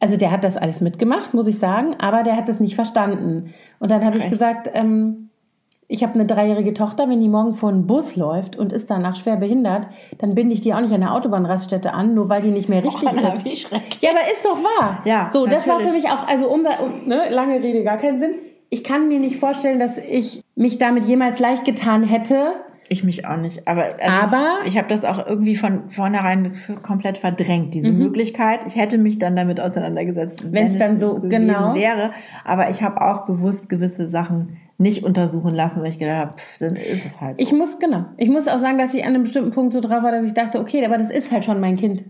[0.00, 3.54] also der hat das alles mitgemacht, muss ich sagen, aber der hat das nicht verstanden.
[3.78, 5.30] Und dann habe ich gesagt, ähm,
[5.88, 9.16] ich habe eine dreijährige Tochter, wenn die morgen vor einen Bus läuft und ist danach
[9.16, 12.50] schwer behindert, dann binde ich die auch nicht an der Autobahnraststätte an, nur weil die
[12.50, 13.70] nicht mehr richtig oh, ist.
[14.00, 15.00] Ja, aber ist doch wahr.
[15.04, 15.64] Ja, so, natürlich.
[15.64, 18.34] das war für mich auch, also um, da, um ne, lange Rede, gar keinen Sinn
[18.70, 22.54] ich kann mir nicht vorstellen, dass ich mich damit jemals leicht getan hätte.
[22.88, 23.68] Ich mich auch nicht.
[23.68, 27.98] Aber, also aber ich habe das auch irgendwie von vornherein komplett verdrängt, diese mhm.
[27.98, 28.64] Möglichkeit.
[28.66, 32.12] Ich hätte mich dann damit auseinandergesetzt, wenn es dann so genau wäre.
[32.44, 36.74] Aber ich habe auch bewusst gewisse Sachen nicht untersuchen lassen, weil ich gedacht habe, dann
[36.74, 37.38] ist es halt.
[37.38, 37.44] So.
[37.44, 38.06] Ich muss genau.
[38.16, 40.34] Ich muss auch sagen, dass ich an einem bestimmten Punkt so drauf war, dass ich
[40.34, 42.04] dachte, okay, aber das ist halt schon mein Kind.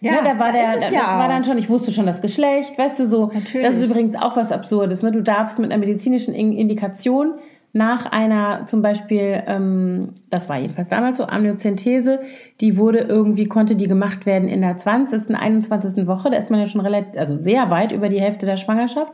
[0.00, 2.78] Ja, ne, da war der, das ja war dann schon, ich wusste schon das Geschlecht,
[2.78, 3.26] weißt du so.
[3.32, 3.66] Natürlich.
[3.66, 5.02] Das ist übrigens auch was Absurdes.
[5.02, 5.12] Ne?
[5.12, 7.34] Du darfst mit einer medizinischen Indikation
[7.72, 12.20] nach einer zum Beispiel, ähm, das war jedenfalls damals so, Amniozentese,
[12.60, 16.06] die wurde irgendwie, konnte die gemacht werden in der 20., 21.
[16.06, 16.30] Woche.
[16.30, 19.12] Da ist man ja schon relativ, also sehr weit über die Hälfte der Schwangerschaft.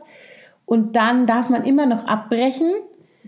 [0.65, 2.71] Und dann darf man immer noch abbrechen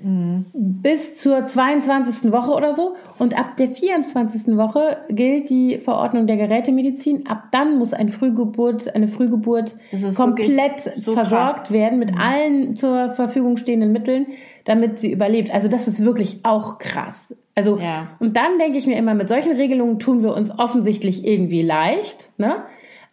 [0.01, 0.45] Mhm.
[0.53, 2.31] Bis zur 22.
[2.31, 2.95] Woche oder so.
[3.17, 4.57] Und ab der 24.
[4.57, 7.27] Woche gilt die Verordnung der Gerätemedizin.
[7.27, 9.75] Ab dann muss ein Frühgeburt, eine Frühgeburt
[10.15, 11.71] komplett so versorgt krass.
[11.71, 12.21] werden mit mhm.
[12.21, 14.27] allen zur Verfügung stehenden Mitteln,
[14.65, 15.51] damit sie überlebt.
[15.51, 17.35] Also das ist wirklich auch krass.
[17.55, 18.07] Also, ja.
[18.19, 22.31] und dann denke ich mir immer, mit solchen Regelungen tun wir uns offensichtlich irgendwie leicht,
[22.37, 22.63] ne?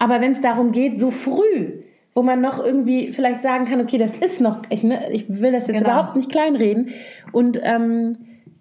[0.01, 1.83] Aber wenn es darum geht, so früh
[2.15, 5.53] wo man noch irgendwie vielleicht sagen kann, okay, das ist noch, ich, ne, ich will
[5.53, 5.91] das jetzt genau.
[5.91, 6.91] überhaupt nicht kleinreden.
[7.33, 8.17] Und ähm,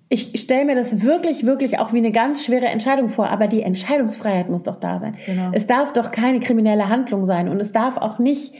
[0.07, 3.61] ich stelle mir das wirklich, wirklich auch wie eine ganz schwere Entscheidung vor, aber die
[3.61, 5.15] Entscheidungsfreiheit muss doch da sein.
[5.25, 5.49] Genau.
[5.53, 8.53] Es darf doch keine kriminelle Handlung sein und es darf auch nicht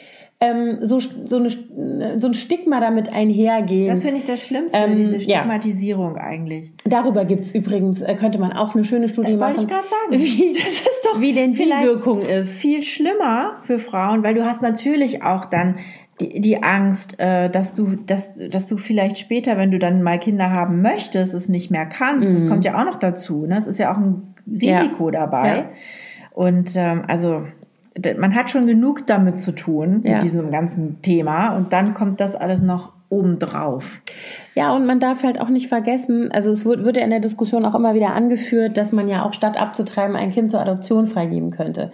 [0.44, 1.50] ähm, so, so, eine,
[2.20, 3.94] so ein Stigma damit einhergehen.
[3.94, 6.24] Das finde ich das Schlimmste, ähm, diese Stigmatisierung ja.
[6.24, 6.74] eigentlich.
[6.84, 9.58] Darüber gibt es übrigens, äh, könnte man auch eine schöne Studie das machen.
[9.58, 10.24] Wollte ich gerade sagen.
[10.24, 12.58] Wie, das ist doch wie denn die Wirkung ist.
[12.58, 15.78] Viel schlimmer für Frauen, weil du hast natürlich auch dann
[16.20, 20.20] die, die Angst, äh, dass du, dass, dass du vielleicht später, wenn du dann mal
[20.20, 22.28] Kinder haben möchtest, es nicht mehr kannst.
[22.28, 22.36] Mhm.
[22.36, 23.46] Das kommt ja auch noch dazu.
[23.46, 23.60] Ne?
[23.60, 25.20] Es ist ja auch ein Risiko ja.
[25.20, 25.56] dabei.
[25.56, 25.70] Ja.
[26.32, 27.44] Und ähm, also
[28.18, 30.16] man hat schon genug damit zu tun, ja.
[30.16, 31.56] mit diesem ganzen Thema.
[31.56, 34.02] Und dann kommt das alles noch obendrauf.
[34.56, 37.20] Ja, und man darf halt auch nicht vergessen, also es wird, wird ja in der
[37.20, 41.08] Diskussion auch immer wieder angeführt, dass man ja auch statt abzutreiben ein Kind zur Adoption
[41.08, 41.92] freigeben könnte.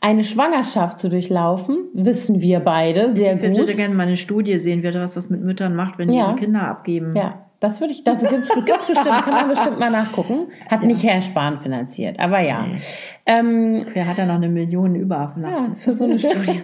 [0.00, 3.50] Eine Schwangerschaft zu durchlaufen, wissen wir beide sehr ich gut.
[3.50, 6.28] Ich würde gerne mal eine Studie sehen, was das mit Müttern macht, wenn die ja.
[6.28, 7.14] ihre Kinder abgeben.
[7.14, 10.46] Ja, das würde ich, das gibt's, gibt's bestimmt, kann man bestimmt mal nachgucken.
[10.70, 10.86] Hat ja.
[10.86, 12.66] nicht Herr Spahn finanziert, aber ja.
[12.66, 12.78] Nee.
[13.26, 16.62] Ähm, Wer hat da noch eine Million über ja, für so eine Studie?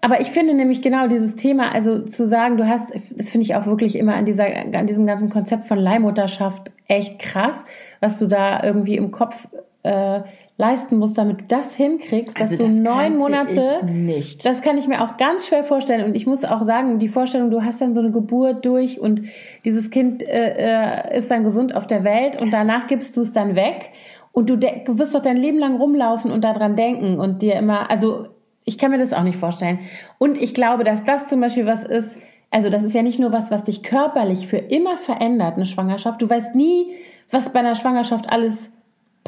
[0.00, 3.56] aber ich finde nämlich genau dieses Thema, also zu sagen, du hast, das finde ich
[3.56, 7.64] auch wirklich immer an dieser, an diesem ganzen Konzept von Leihmutterschaft echt krass,
[8.00, 9.48] was du da irgendwie im Kopf
[9.84, 10.20] äh,
[10.56, 14.44] leisten musst, damit du das hinkriegst, also dass das du neun Monate, nicht.
[14.44, 16.04] das kann ich mir auch ganz schwer vorstellen.
[16.04, 19.22] Und ich muss auch sagen, die Vorstellung, du hast dann so eine Geburt durch und
[19.64, 23.32] dieses Kind äh, äh ist dann gesund auf der Welt und danach gibst du es
[23.32, 23.90] dann weg
[24.32, 27.90] und du, du wirst doch dein Leben lang rumlaufen und daran denken und dir immer,
[27.90, 28.28] also
[28.64, 29.78] ich kann mir das auch nicht vorstellen.
[30.18, 32.18] Und ich glaube, dass das zum Beispiel was ist,
[32.50, 36.20] also das ist ja nicht nur was, was dich körperlich für immer verändert, eine Schwangerschaft.
[36.20, 36.92] Du weißt nie,
[37.30, 38.70] was bei einer Schwangerschaft alles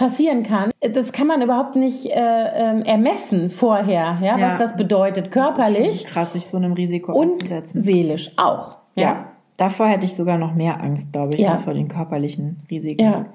[0.01, 0.71] passieren kann.
[0.81, 6.05] Das kann man überhaupt nicht äh, ähm, ermessen vorher, ja, ja, was das bedeutet, körperlich.
[6.05, 7.83] Das krass, sich so einem Risiko und auszusetzen.
[7.83, 8.79] seelisch auch.
[8.95, 9.03] Ja.
[9.03, 9.27] ja.
[9.59, 11.51] davor hätte ich sogar noch mehr Angst, glaube ich, ja.
[11.51, 13.05] als vor den körperlichen Risiken.
[13.05, 13.27] Ja.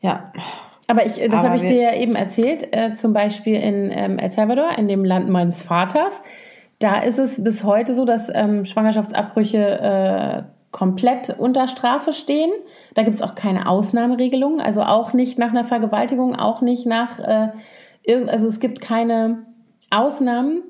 [0.00, 0.32] Ja.
[0.88, 4.32] Aber ich, das habe ich dir ja eben erzählt, äh, zum Beispiel in ähm, El
[4.32, 6.22] Salvador, in dem Land meines Vaters.
[6.80, 12.50] Da ist es bis heute so, dass ähm, Schwangerschaftsabbrüche äh, komplett unter Strafe stehen.
[12.94, 17.20] Da gibt es auch keine Ausnahmeregelung, also auch nicht nach einer Vergewaltigung, auch nicht nach,
[17.20, 17.50] äh,
[18.26, 19.46] also es gibt keine
[19.90, 20.62] Ausnahmen.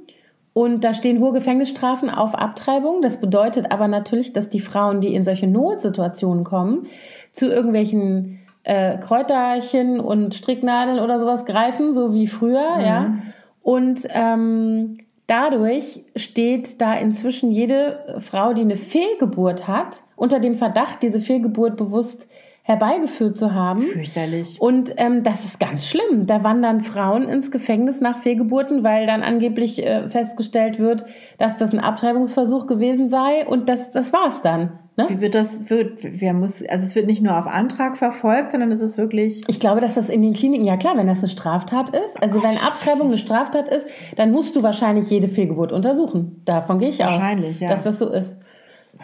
[0.55, 3.01] Und da stehen hohe Gefängnisstrafen auf Abtreibung.
[3.01, 6.89] Das bedeutet aber natürlich, dass die Frauen, die in solche Notsituationen kommen,
[7.31, 12.85] zu irgendwelchen äh, Kräuterchen und Stricknadeln oder sowas greifen, so wie früher, mhm.
[12.85, 13.15] ja.
[13.63, 14.95] Und ähm,
[15.27, 21.77] dadurch steht da inzwischen jede Frau, die eine Fehlgeburt hat, unter dem Verdacht, diese Fehlgeburt
[21.77, 22.29] bewusst
[22.65, 23.83] herbeigeführt zu haben.
[23.83, 24.61] Fürchterlich.
[24.61, 26.27] Und ähm, das ist ganz schlimm.
[26.27, 31.05] Da wandern Frauen ins Gefängnis nach Fehlgeburten, weil dann angeblich äh, festgestellt wird,
[31.39, 34.79] dass das ein Abtreibungsversuch gewesen sei und das, das war's dann.
[34.97, 35.07] Ne?
[35.09, 38.71] Wie wird das, wird, wer muss, also es wird nicht nur auf Antrag verfolgt, sondern
[38.73, 39.43] es ist wirklich.
[39.49, 42.41] Ich glaube, dass das in den Kliniken, ja klar, wenn das eine Straftat ist, also
[42.41, 46.43] oh, wenn Abtreibung eine Straftat ist, dann musst du wahrscheinlich jede Fehlgeburt untersuchen.
[46.45, 47.61] Davon gehe ich wahrscheinlich, aus.
[47.61, 47.69] Ja.
[47.69, 48.37] Dass das so ist.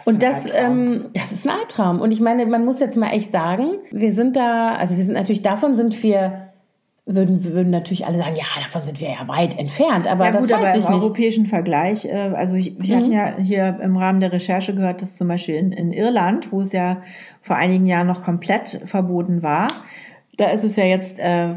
[0.05, 2.01] Und das, ähm, das ist ein Albtraum.
[2.01, 5.15] Und ich meine, man muss jetzt mal echt sagen, wir sind da, also wir sind
[5.15, 6.48] natürlich davon sind wir
[7.15, 10.07] würden, würden natürlich alle sagen, ja, davon sind wir ja weit entfernt.
[10.07, 11.03] Aber ja, das gut, weiß aber ich im nicht.
[11.03, 12.99] europäischen Vergleich, äh, also ich, wir mhm.
[12.99, 16.61] hatten ja hier im Rahmen der Recherche gehört, dass zum Beispiel in, in Irland, wo
[16.61, 17.01] es ja
[17.41, 19.67] vor einigen Jahren noch komplett verboten war,
[20.39, 21.55] da ist es ja jetzt äh,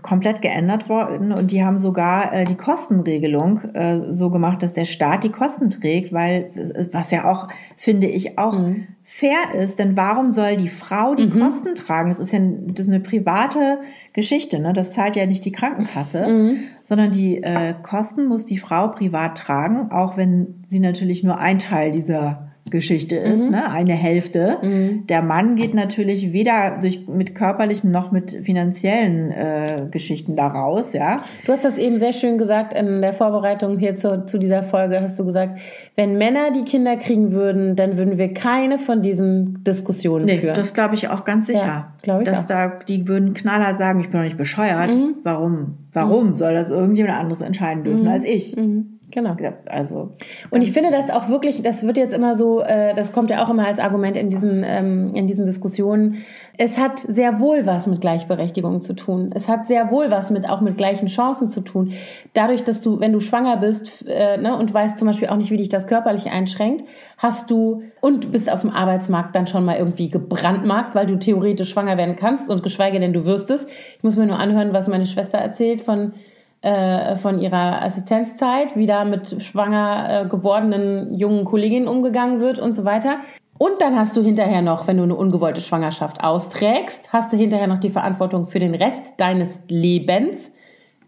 [0.00, 4.86] komplett geändert worden und die haben sogar äh, die Kostenregelung äh, so gemacht, dass der
[4.86, 6.50] Staat die Kosten trägt, weil
[6.92, 8.86] was ja auch finde ich auch mhm.
[9.04, 11.40] fair ist, denn warum soll die Frau die mhm.
[11.40, 12.08] Kosten tragen?
[12.08, 13.80] Das ist ja das ist eine private
[14.14, 14.72] Geschichte, ne?
[14.72, 16.60] Das zahlt ja nicht die Krankenkasse, mhm.
[16.82, 21.58] sondern die äh, Kosten muss die Frau privat tragen, auch wenn sie natürlich nur ein
[21.58, 23.52] Teil dieser Geschichte ist, mhm.
[23.52, 23.70] ne?
[23.70, 24.58] eine Hälfte.
[24.62, 25.06] Mhm.
[25.06, 31.22] Der Mann geht natürlich weder durch, mit körperlichen noch mit finanziellen äh, Geschichten daraus, ja.
[31.46, 35.00] Du hast das eben sehr schön gesagt in der Vorbereitung hier zu, zu dieser Folge,
[35.00, 35.60] hast du gesagt,
[35.94, 40.54] wenn Männer die Kinder kriegen würden, dann würden wir keine von diesen Diskussionen nee, führen.
[40.54, 41.64] Das glaube ich auch ganz sicher.
[41.64, 42.48] Ja, glaube ich Dass auch.
[42.48, 44.92] da, die würden knallhart sagen, ich bin doch nicht bescheuert.
[44.92, 45.16] Mhm.
[45.22, 45.78] Warum?
[45.92, 46.34] Warum mhm.
[46.34, 48.08] soll das irgendjemand anderes entscheiden dürfen mhm.
[48.08, 48.56] als ich?
[48.56, 48.91] Mhm.
[49.12, 49.36] Genau.
[49.66, 50.08] Also.
[50.50, 53.44] Und ich finde das auch wirklich, das wird jetzt immer so, äh, das kommt ja
[53.44, 56.16] auch immer als Argument in diesen, ähm, in diesen Diskussionen.
[56.56, 59.30] Es hat sehr wohl was mit Gleichberechtigung zu tun.
[59.34, 61.92] Es hat sehr wohl was mit auch mit gleichen Chancen zu tun.
[62.32, 65.50] Dadurch, dass du, wenn du schwanger bist äh, ne, und weißt zum Beispiel auch nicht,
[65.50, 66.84] wie dich das körperlich einschränkt,
[67.18, 71.68] hast du und bist auf dem Arbeitsmarkt dann schon mal irgendwie gebrandmarkt, weil du theoretisch
[71.68, 73.66] schwanger werden kannst und geschweige denn du wirst es.
[73.66, 76.14] Ich muss mir nur anhören, was meine Schwester erzählt von
[76.62, 82.74] äh, von ihrer Assistenzzeit, wie da mit schwanger äh, gewordenen jungen Kolleginnen umgegangen wird und
[82.74, 83.18] so weiter.
[83.58, 87.66] Und dann hast du hinterher noch, wenn du eine ungewollte Schwangerschaft austrägst, hast du hinterher
[87.66, 90.52] noch die Verantwortung für den Rest deines Lebens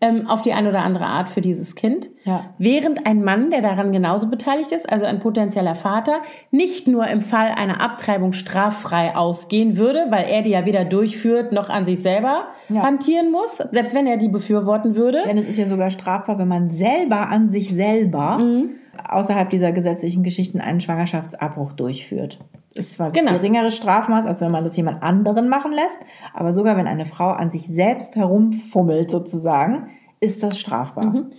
[0.04, 2.10] ähm, auf die eine oder andere Art für dieses Kind.
[2.24, 2.50] Ja.
[2.58, 7.22] Während ein Mann, der daran genauso beteiligt ist, also ein potenzieller Vater, nicht nur im
[7.22, 12.02] Fall einer Abtreibung straffrei ausgehen würde, weil er die ja weder durchführt noch an sich
[12.02, 12.82] selber ja.
[12.82, 15.22] hantieren muss, selbst wenn er die befürworten würde.
[15.26, 18.70] Denn es ist ja sogar strafbar, wenn man selber an sich selber mhm.
[19.08, 22.38] Außerhalb dieser gesetzlichen Geschichten einen Schwangerschaftsabbruch durchführt.
[22.74, 23.32] Es war genau.
[23.32, 26.00] geringeres Strafmaß, als wenn man das jemand anderen machen lässt.
[26.32, 29.88] Aber sogar wenn eine Frau an sich selbst herumfummelt sozusagen,
[30.20, 31.06] ist das strafbar.
[31.06, 31.30] Mhm.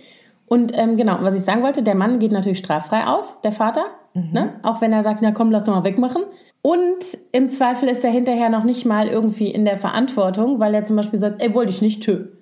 [0.46, 3.86] Und ähm, genau, was ich sagen wollte, der Mann geht natürlich straffrei aus, der Vater.
[4.14, 4.30] Mhm.
[4.32, 4.60] Ne?
[4.62, 6.22] Auch wenn er sagt, na komm, lass doch mal wegmachen.
[6.62, 10.84] Und im Zweifel ist er hinterher noch nicht mal irgendwie in der Verantwortung, weil er
[10.84, 12.35] zum Beispiel sagt, ey, wollte ich nicht töten.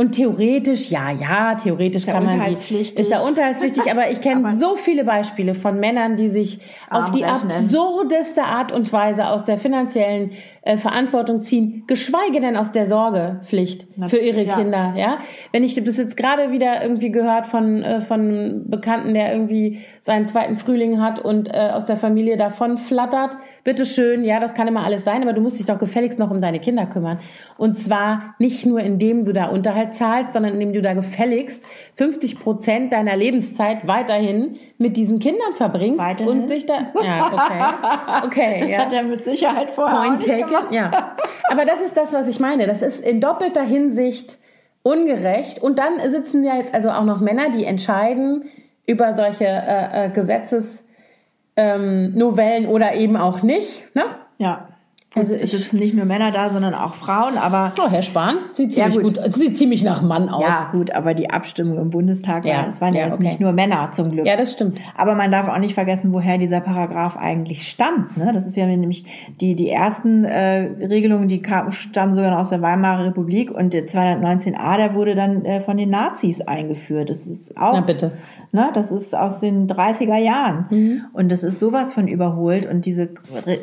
[0.00, 4.74] Und theoretisch, ja, ja, theoretisch kann man die, ist ja unterhaltspflichtig, aber ich kenne so
[4.74, 6.58] viele Beispiele von Männern, die sich
[6.88, 10.30] auf die absurdeste Art und Weise aus der finanziellen
[10.62, 14.56] äh, Verantwortung ziehen, geschweige denn aus der Sorgepflicht Natürlich, für ihre ja.
[14.56, 15.18] Kinder, ja.
[15.52, 20.24] Wenn ich das jetzt gerade wieder irgendwie gehört von, äh, von Bekannten, der irgendwie seinen
[20.24, 24.82] zweiten Frühling hat und äh, aus der Familie davon flattert, bitteschön, ja, das kann immer
[24.82, 27.18] alles sein, aber du musst dich doch gefälligst noch um deine Kinder kümmern.
[27.58, 32.40] Und zwar nicht nur indem du da Unterhalt zahlst, sondern indem du da gefälligst 50
[32.40, 36.42] Prozent deiner Lebenszeit weiterhin mit diesen Kindern verbringst weiterhin?
[36.42, 36.92] und dich da.
[37.02, 38.26] Ja, okay.
[38.26, 38.60] Okay.
[38.60, 38.78] Das ja.
[38.78, 39.96] hat er mit Sicherheit vorher.
[39.96, 41.16] Point taken, ja.
[41.50, 42.66] Aber das ist das, was ich meine.
[42.66, 44.38] Das ist in doppelter Hinsicht
[44.82, 45.60] ungerecht.
[45.60, 48.48] Und dann sitzen ja jetzt also auch noch Männer, die entscheiden
[48.86, 53.86] über solche äh, äh, Gesetzesnovellen ähm, oder eben auch nicht.
[53.94, 54.04] Ne?
[54.38, 54.69] Ja.
[55.16, 57.72] Also es sitzen nicht nur Männer da, sondern auch Frauen, aber.
[57.82, 59.16] Oh, Herr Spahn sieht ziemlich ja, gut.
[59.16, 59.34] gut.
[59.34, 60.44] Sieht ziemlich nach Mann aus.
[60.44, 63.24] Ja, gut, aber die Abstimmung im Bundestag, ja, es waren ja, jetzt okay.
[63.24, 64.24] nicht nur Männer zum Glück.
[64.24, 64.78] Ja, das stimmt.
[64.96, 68.16] Aber man darf auch nicht vergessen, woher dieser Paragraph eigentlich stammt.
[68.16, 68.30] Ne?
[68.32, 69.04] Das ist ja nämlich
[69.40, 73.74] die, die ersten äh, Regelungen, die kam, stammen sogar noch aus der Weimarer Republik und
[73.74, 77.10] der 219a, der wurde dann äh, von den Nazis eingeführt.
[77.10, 77.72] Das ist auch.
[77.74, 78.12] Na bitte.
[78.52, 80.66] Ne, das ist aus den 30er Jahren.
[80.70, 81.02] Mhm.
[81.12, 82.66] Und das ist sowas von überholt.
[82.66, 83.10] Und diese,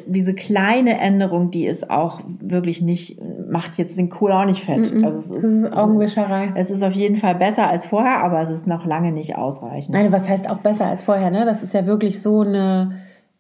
[0.06, 3.20] diese kleine Änderung, die ist auch wirklich nicht,
[3.50, 4.94] macht jetzt den Kohl auch nicht fett.
[4.94, 5.04] Mhm.
[5.04, 6.52] Also es ist, das ist Augenwischerei.
[6.56, 9.94] Es ist auf jeden Fall besser als vorher, aber es ist noch lange nicht ausreichend.
[9.94, 11.32] Nein, was heißt auch besser als vorher?
[11.32, 11.46] Ne?
[11.46, 12.94] Das ist ja wirklich so eine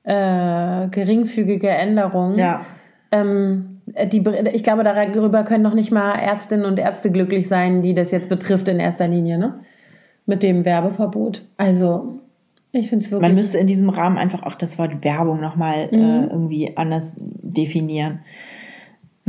[0.03, 2.37] äh, geringfügige Änderung.
[2.37, 2.61] Ja.
[3.11, 3.81] Ähm,
[4.11, 8.11] die, ich glaube, darüber können noch nicht mal Ärztinnen und Ärzte glücklich sein, die das
[8.11, 9.37] jetzt betrifft in erster Linie.
[9.37, 9.59] Ne?
[10.27, 11.41] mit dem Werbeverbot.
[11.55, 12.19] Also
[12.71, 13.27] ich finde es wirklich.
[13.27, 16.03] Man müsste in diesem Rahmen einfach auch das Wort Werbung nochmal äh, mhm.
[16.03, 18.19] äh, irgendwie anders definieren.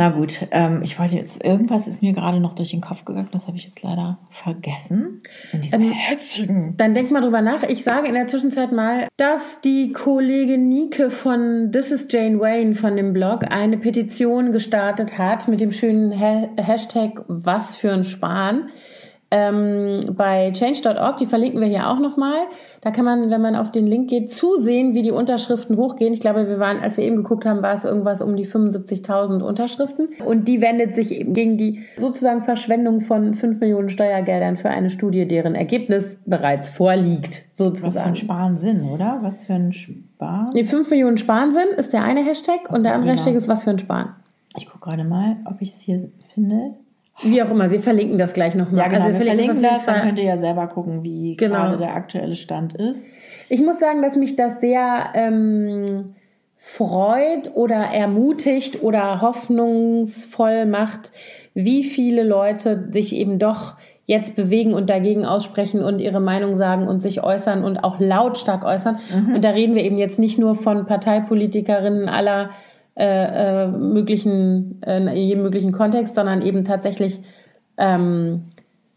[0.01, 3.31] Na gut, ähm, ich wollte jetzt, irgendwas ist mir gerade noch durch den Kopf gegangen,
[3.33, 5.23] das habe ich jetzt leider vergessen.
[5.53, 6.77] In diesem ähm, Herzigen.
[6.77, 7.65] Dann denk mal drüber nach.
[7.65, 12.77] Ich sage in der Zwischenzeit mal, dass die Kollegin Nike von This is Jane Wayne
[12.77, 18.05] von dem Blog eine Petition gestartet hat mit dem schönen ha Hashtag Was für ein
[18.05, 18.69] Spahn
[19.31, 22.39] ähm, bei change.org, die verlinken wir hier auch nochmal.
[22.81, 26.15] Da kann man, wenn man auf den Link geht, zusehen, wie die Unterschriften hochgehen.
[26.15, 29.43] Ich glaube, wir waren, als wir eben geguckt haben, war es irgendwas um die 75.000
[29.43, 30.09] Unterschriften.
[30.25, 34.89] Und die wendet sich eben gegen die sozusagen Verschwendung von 5 Millionen Steuergeldern für eine
[34.89, 37.95] Studie, deren Ergebnis bereits vorliegt, sozusagen.
[37.95, 39.19] Was für ein Spahnsinn, oder?
[39.21, 40.51] Was für ein Spahn?
[40.55, 43.19] Nee, 5 Millionen Spahnsinn ist der eine Hashtag und der andere genau.
[43.19, 44.15] Hashtag ist was für ein Spahn.
[44.57, 46.75] Ich gucke gerade mal, ob ich es hier finde.
[47.23, 48.83] Wie auch immer, wir verlinken das gleich nochmal.
[48.83, 51.57] Ja, genau, also wir, wir verlinken, das, dann könnt ihr ja selber gucken, wie genau.
[51.57, 53.07] gerade der aktuelle Stand ist.
[53.49, 56.15] Ich muss sagen, dass mich das sehr ähm,
[56.57, 61.13] freut oder ermutigt oder hoffnungsvoll macht,
[61.55, 66.89] wie viele Leute sich eben doch jetzt bewegen und dagegen aussprechen und ihre Meinung sagen
[66.89, 68.99] und sich äußern und auch lautstark äußern.
[69.15, 69.35] Mhm.
[69.35, 72.51] Und da reden wir eben jetzt nicht nur von Parteipolitikerinnen aller
[72.99, 77.21] äh, äh, möglichen, äh, in jedem möglichen Kontext, sondern eben tatsächlich
[77.77, 78.43] ähm,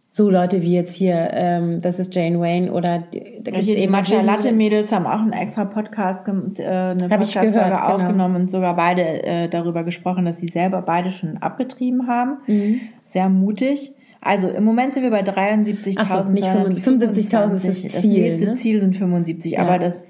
[0.09, 3.91] so Leute wie jetzt hier, ähm, das ist Jane Wayne oder da gibt's ja, eben
[3.91, 8.39] Matcha Latte Mädels haben auch einen extra Podcast, äh, eine Podcast-Folge aufgenommen genau.
[8.39, 12.39] und sogar beide äh, darüber gesprochen, dass sie selber beide schon abgetrieben haben.
[12.47, 12.81] Mhm.
[13.13, 13.93] Sehr mutig.
[14.19, 16.23] Also im Moment sind wir bei 73.000.
[16.23, 17.91] So, nicht 75.000 ist das Ziel.
[17.91, 18.55] Das nächste ne?
[18.55, 19.59] Ziel sind 75, ja.
[19.59, 20.07] aber das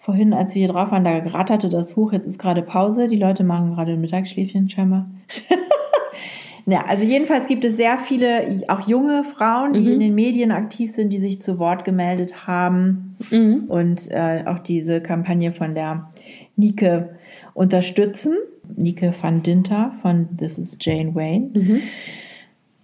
[0.00, 2.12] vorhin, als wir hier drauf waren, da geratterte das hoch.
[2.12, 3.06] Jetzt ist gerade Pause.
[3.06, 5.08] Die Leute machen gerade ein Mittagsschläfchen scheinbar.
[6.66, 9.92] ja, also jedenfalls gibt es sehr viele, auch junge Frauen, die mhm.
[9.92, 13.64] in den Medien aktiv sind, die sich zu Wort gemeldet haben mhm.
[13.68, 16.10] und äh, auch diese Kampagne von der
[16.56, 17.04] Nike
[17.54, 18.36] unterstützen.
[18.76, 21.50] Nike van Dinter von This is Jane Wayne.
[21.52, 21.82] Mhm.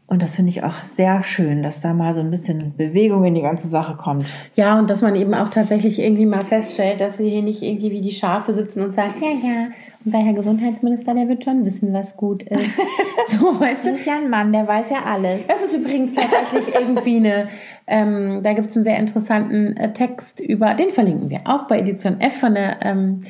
[0.08, 3.34] Und das finde ich auch sehr schön, dass da mal so ein bisschen Bewegung in
[3.34, 4.24] die ganze Sache kommt.
[4.54, 7.90] Ja, und dass man eben auch tatsächlich irgendwie mal feststellt, dass wir hier nicht irgendwie
[7.90, 9.66] wie die Schafe sitzen und sagen, ja, ja,
[10.04, 12.70] unser Herr Gesundheitsminister, der wird schon wissen, was gut ist.
[13.28, 13.90] so, weißt du?
[13.90, 15.44] Das ist ja ein Mann, der weiß ja alles.
[15.48, 17.48] Das ist übrigens tatsächlich irgendwie eine,
[17.88, 21.80] ähm, da gibt es einen sehr interessanten äh, Text über, den verlinken wir auch bei
[21.80, 23.20] Edition F von der ähm,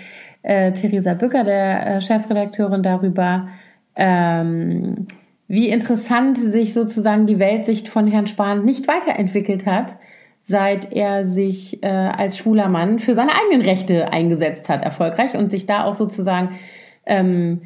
[0.43, 3.49] äh, Theresa Bücker, der äh, Chefredakteurin darüber,
[3.97, 5.07] ähm,
[5.49, 9.97] wie interessant sich sozusagen die Weltsicht von Herrn Spahn nicht weiterentwickelt hat,
[10.43, 15.51] seit er sich äh, als schwuler Mann für seine eigenen Rechte eingesetzt hat, erfolgreich und
[15.51, 16.51] sich da auch sozusagen
[17.05, 17.63] ähm,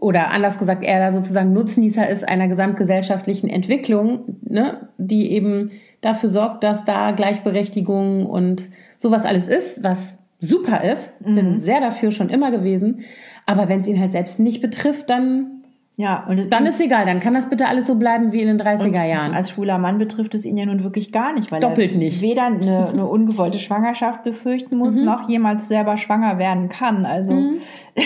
[0.00, 6.28] oder anders gesagt, er da sozusagen Nutznießer ist einer gesamtgesellschaftlichen Entwicklung, ne, die eben dafür
[6.28, 11.12] sorgt, dass da Gleichberechtigung und sowas alles ist, was super ist.
[11.20, 11.34] Mhm.
[11.34, 13.00] Bin sehr dafür schon immer gewesen.
[13.46, 15.61] Aber wenn es ihn halt selbst nicht betrifft, dann
[15.96, 18.58] ja, und dann ist egal, dann kann das bitte alles so bleiben wie in den
[18.58, 19.34] 30er Jahren.
[19.34, 22.22] Als schwuler Mann betrifft es ihn ja nun wirklich gar nicht, weil Doppelt er nicht.
[22.22, 25.04] weder eine, eine ungewollte Schwangerschaft befürchten muss, mhm.
[25.04, 27.04] noch jemals selber schwanger werden kann.
[27.04, 27.58] Also, mhm.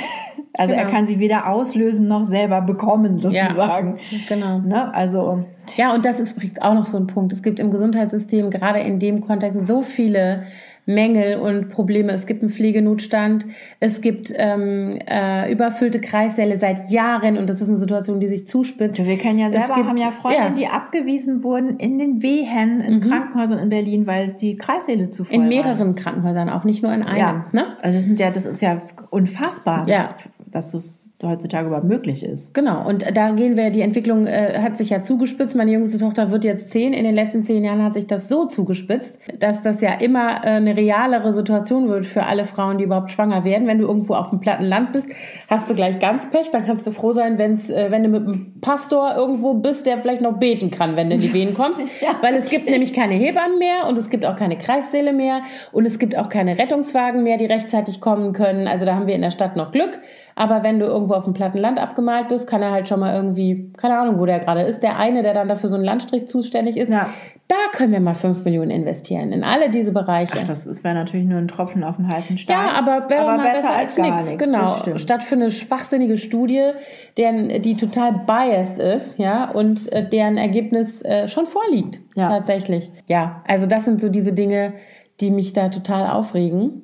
[0.59, 0.85] also genau.
[0.85, 3.99] er kann sie weder auslösen noch selber bekommen, sozusagen.
[4.11, 4.59] Ja, genau.
[4.59, 4.92] Ne?
[4.92, 5.44] Also.
[5.77, 7.33] Ja, und das ist übrigens auch noch so ein Punkt.
[7.33, 10.42] Es gibt im Gesundheitssystem gerade in dem Kontext so viele
[10.87, 12.12] Mängel und Probleme.
[12.12, 13.46] Es gibt einen Pflegenotstand,
[13.81, 18.46] es gibt ähm, äh, überfüllte Kreissäle seit Jahren und das ist eine Situation, die sich
[18.46, 19.05] zuspitzt.
[19.05, 20.51] Wir kennen ja selber, gibt, haben ja Freunde, ja.
[20.51, 23.01] die abgewiesen wurden in den Wehen in mhm.
[23.01, 25.95] Krankenhäusern in Berlin, weil die Kreissäle zu voll In mehreren waren.
[25.97, 27.18] Krankenhäusern, auch nicht nur in einem.
[27.18, 27.47] Ja.
[27.53, 27.76] Ne?
[27.82, 28.80] Also das sind ja, das ist ja
[29.11, 29.89] unfassbar.
[29.89, 30.14] Ja.
[30.51, 32.53] dass es heutzutage überhaupt möglich ist.
[32.53, 35.57] Genau, und da gehen wir, die Entwicklung äh, hat sich ja zugespitzt.
[35.57, 36.93] Meine jüngste Tochter wird jetzt zehn.
[36.93, 40.57] In den letzten zehn Jahren hat sich das so zugespitzt, dass das ja immer äh,
[40.57, 43.67] eine realere Situation wird für alle Frauen, die überhaupt schwanger werden.
[43.67, 45.09] Wenn du irgendwo auf dem platten Land bist,
[45.49, 46.51] hast du gleich ganz Pech.
[46.51, 49.99] Dann kannst du froh sein, wenn's, äh, wenn du mit einem Pastor irgendwo bist, der
[49.99, 51.81] vielleicht noch beten kann, wenn du in die Wehen kommst.
[52.01, 52.17] ja.
[52.21, 55.41] Weil es gibt nämlich keine Hebammen mehr und es gibt auch keine Kreissäle mehr
[55.73, 58.69] und es gibt auch keine Rettungswagen mehr, die rechtzeitig kommen können.
[58.69, 59.99] Also da haben wir in der Stadt noch Glück.
[60.39, 63.14] Aber wenn du irgendwo auf dem platten Land abgemalt bist, kann er halt schon mal
[63.14, 66.26] irgendwie, keine Ahnung, wo der gerade ist, der eine, der dann dafür so einen Landstrich
[66.26, 67.09] zuständig ist, ja.
[67.49, 70.37] da können wir mal fünf Millionen investieren in alle diese Bereiche.
[70.43, 72.55] Ach, das wäre natürlich nur ein Tropfen auf den heißen Stein.
[72.55, 74.39] Ja, aber, wäre mal besser, besser als, als nichts.
[74.39, 74.99] Genau.
[74.99, 76.72] Statt für eine schwachsinnige Studie,
[77.16, 82.01] deren, die total biased ist, ja, und äh, deren Ergebnis äh, schon vorliegt.
[82.14, 82.28] Ja.
[82.28, 82.91] Tatsächlich.
[83.09, 84.74] Ja, also das sind so diese Dinge,
[85.22, 86.82] die mich da total aufregen.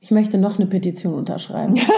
[0.00, 1.78] Ich möchte noch eine Petition unterschreiben.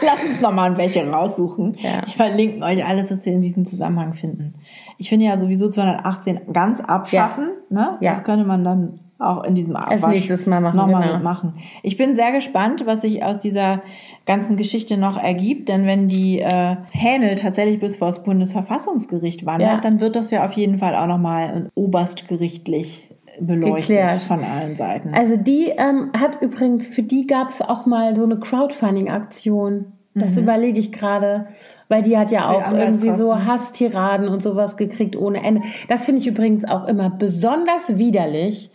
[0.04, 1.76] Lass uns nochmal welche raussuchen.
[1.80, 2.02] Ja.
[2.06, 4.54] Ich verlinke euch alles, was wir in diesem Zusammenhang finden.
[4.98, 7.50] Ich finde ja sowieso 218 ganz abschaffen.
[7.70, 7.76] Ja.
[7.76, 7.98] Ne?
[8.00, 8.10] Ja.
[8.10, 10.76] Das könnte man dann auch in diesem Abwasch Als nächstes Mal machen.
[10.76, 11.14] Nochmal genau.
[11.14, 11.54] mitmachen.
[11.82, 13.82] Ich bin sehr gespannt, was sich aus dieser
[14.26, 19.70] ganzen Geschichte noch ergibt, denn wenn die äh, Hähnel tatsächlich bis vor das Bundesverfassungsgericht wandert,
[19.70, 19.80] ja.
[19.80, 23.05] dann wird das ja auf jeden Fall auch nochmal oberstgerichtlich
[23.40, 24.22] beleuchtet Geklärt.
[24.22, 25.14] von allen Seiten.
[25.14, 29.92] Also die ähm, hat übrigens, für die gab es auch mal so eine Crowdfunding-Aktion.
[30.14, 30.42] Das mhm.
[30.42, 31.46] überlege ich gerade,
[31.88, 35.62] weil die hat ja auch irgendwie so Hasstiraden und sowas gekriegt ohne Ende.
[35.88, 38.70] Das finde ich übrigens auch immer besonders widerlich,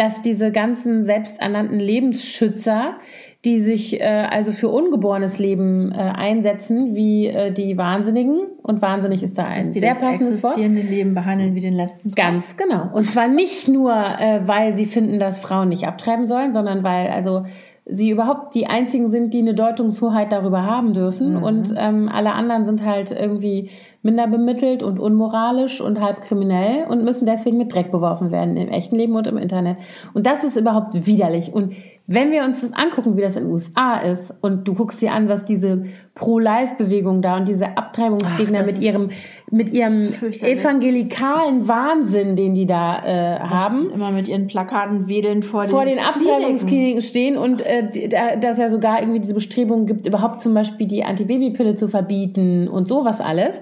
[0.00, 2.96] dass diese ganzen selbsternannten Lebensschützer
[3.44, 8.40] die sich äh, also für ungeborenes Leben äh, einsetzen, wie äh, die Wahnsinnigen.
[8.62, 10.56] Und wahnsinnig ist da ein Dass die sehr passendes Wort.
[10.56, 12.14] Die Leben behandeln wie den letzten.
[12.14, 12.90] Ganz genau.
[12.92, 17.08] Und zwar nicht nur, äh, weil sie finden, dass Frauen nicht abtreiben sollen, sondern weil
[17.08, 17.46] also
[17.86, 21.36] sie überhaupt die einzigen sind, die eine Deutungshoheit darüber haben dürfen.
[21.36, 21.42] Mhm.
[21.42, 23.70] Und ähm, alle anderen sind halt irgendwie
[24.02, 28.68] minder bemittelt und unmoralisch und halb kriminell und müssen deswegen mit Dreck beworfen werden im
[28.68, 29.76] echten Leben und im Internet.
[30.14, 31.52] Und das ist überhaupt widerlich.
[31.52, 31.74] Und
[32.06, 35.12] wenn wir uns das angucken, wie das in den USA ist, und du guckst dir
[35.12, 35.84] an, was diese
[36.14, 39.10] Pro-Life-Bewegung da und diese Abtreibungsgegner Ach, mit ihrem,
[39.50, 40.08] mit ihrem
[40.40, 43.90] evangelikalen Wahnsinn, den die da äh, haben.
[43.90, 48.58] Immer mit ihren Plakaten wedeln vor, vor den, den Abtreibungskliniken stehen und äh, da, dass
[48.58, 53.20] ja sogar irgendwie diese Bestrebungen gibt, überhaupt zum Beispiel die Antibabypille zu verbieten und sowas
[53.20, 53.60] alles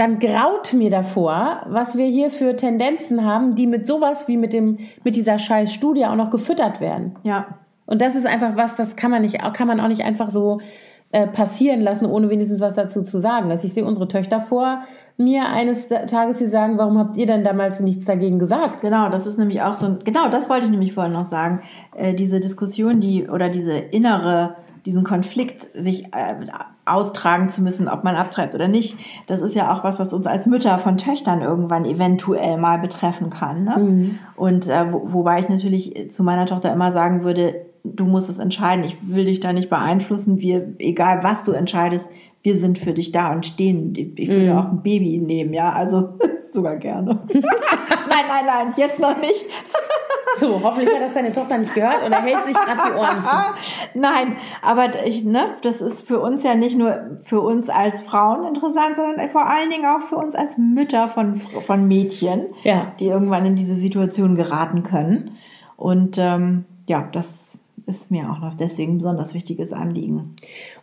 [0.00, 4.54] dann graut mir davor, was wir hier für Tendenzen haben, die mit sowas wie mit
[4.54, 7.16] dem mit dieser scheiß Studie auch noch gefüttert werden.
[7.22, 7.58] Ja.
[7.84, 10.60] Und das ist einfach was, das kann man nicht kann man auch nicht einfach so
[11.12, 13.50] äh, passieren lassen, ohne wenigstens was dazu zu sagen.
[13.50, 14.80] Also ich sehe unsere Töchter vor
[15.18, 18.80] mir eines Tages, sie sagen, warum habt ihr denn damals nichts dagegen gesagt?
[18.80, 21.60] Genau, das ist nämlich auch so ein, genau, das wollte ich nämlich vorhin noch sagen.
[21.94, 26.34] Äh, diese Diskussion, die, oder diese innere diesen Konflikt sich äh,
[26.90, 30.26] austragen zu müssen, ob man abtreibt oder nicht, das ist ja auch was, was uns
[30.26, 33.64] als Mütter von Töchtern irgendwann eventuell mal betreffen kann.
[33.64, 33.76] Ne?
[33.78, 34.18] Mhm.
[34.36, 38.38] Und äh, wo, wobei ich natürlich zu meiner Tochter immer sagen würde, du musst es
[38.38, 42.10] entscheiden, ich will dich da nicht beeinflussen, wir, egal was du entscheidest,
[42.42, 43.94] wir sind für dich da und stehen.
[44.16, 44.58] Ich würde mhm.
[44.58, 46.18] auch ein Baby nehmen, ja, also
[46.48, 47.20] sogar gerne.
[47.32, 49.44] nein, nein, nein, jetzt noch nicht.
[50.36, 53.28] So, hoffentlich hat das deine Tochter nicht gehört oder hält sich gerade die Ohren zu.
[53.94, 58.46] Nein, aber ich, ne, das ist für uns ja nicht nur für uns als Frauen
[58.46, 62.92] interessant, sondern vor allen Dingen auch für uns als Mütter von, von Mädchen, ja.
[63.00, 65.36] die irgendwann in diese Situation geraten können.
[65.76, 67.58] Und ähm, ja, das
[67.96, 70.36] ist mir auch noch deswegen ein besonders wichtiges Anliegen.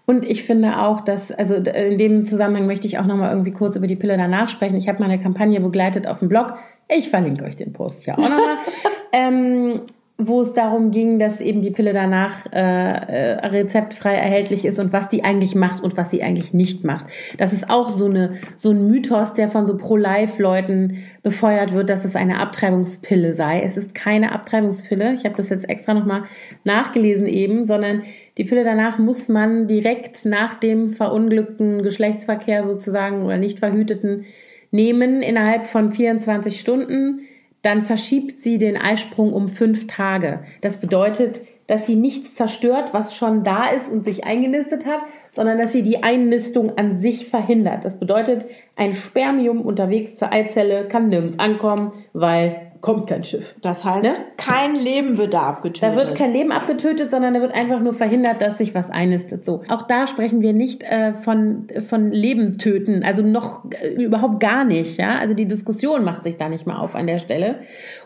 [0.06, 3.76] Und ich finde auch, dass, also in dem Zusammenhang möchte ich auch nochmal irgendwie kurz
[3.76, 4.76] über die Pille danach sprechen.
[4.76, 6.54] Ich habe mal eine Kampagne begleitet auf dem Blog.
[6.90, 8.58] Ich verlinke euch den Post hier auch nochmal.
[9.12, 9.82] ähm,
[10.20, 14.92] wo es darum ging, dass eben die Pille danach äh, äh, rezeptfrei erhältlich ist und
[14.92, 17.06] was die eigentlich macht und was sie eigentlich nicht macht.
[17.38, 22.04] Das ist auch so eine so ein Mythos, der von so Pro-Life-Leuten befeuert wird, dass
[22.04, 23.62] es eine Abtreibungspille sei.
[23.62, 25.14] Es ist keine Abtreibungspille.
[25.14, 26.24] Ich habe das jetzt extra nochmal
[26.64, 28.02] nachgelesen eben, sondern
[28.40, 34.26] die Pille danach muss man direkt nach dem verunglückten Geschlechtsverkehr sozusagen oder nicht verhüteten
[34.72, 37.22] nehmen innerhalb von 24 Stunden
[37.68, 40.40] dann verschiebt sie den Eisprung um fünf Tage.
[40.62, 45.02] Das bedeutet, dass sie nichts zerstört, was schon da ist und sich eingenistet hat,
[45.32, 47.84] sondern dass sie die Einnistung an sich verhindert.
[47.84, 48.46] Das bedeutet,
[48.78, 53.56] ein Spermium unterwegs zur Eizelle kann nirgends ankommen, weil kommt kein Schiff.
[53.62, 54.16] Das heißt, ne?
[54.38, 55.84] kein Leben wird da abgetötet.
[55.84, 59.46] Da wird kein Leben abgetötet, sondern da wird einfach nur verhindert, dass sich was einnistet.
[59.46, 59.64] So.
[59.68, 64.64] Auch da sprechen wir nicht äh, von, von Leben töten, also noch äh, überhaupt gar
[64.64, 64.98] nicht.
[64.98, 65.18] Ja?
[65.20, 67.60] Also die Diskussion macht sich da nicht mal auf an der Stelle.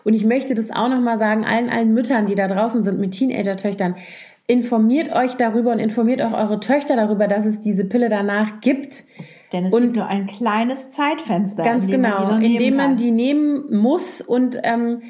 [0.03, 3.11] Und ich möchte das auch nochmal sagen, allen, allen Müttern, die da draußen sind mit
[3.11, 3.95] Teenager-Töchtern,
[4.47, 9.05] informiert euch darüber und informiert auch eure Töchter darüber, dass es diese Pille danach gibt.
[9.53, 12.51] Denn es Und- gibt nur ein kleines Zeitfenster, Ganz in dem man die genau, nehmen
[12.53, 15.01] indem man die nehmen muss und ähm,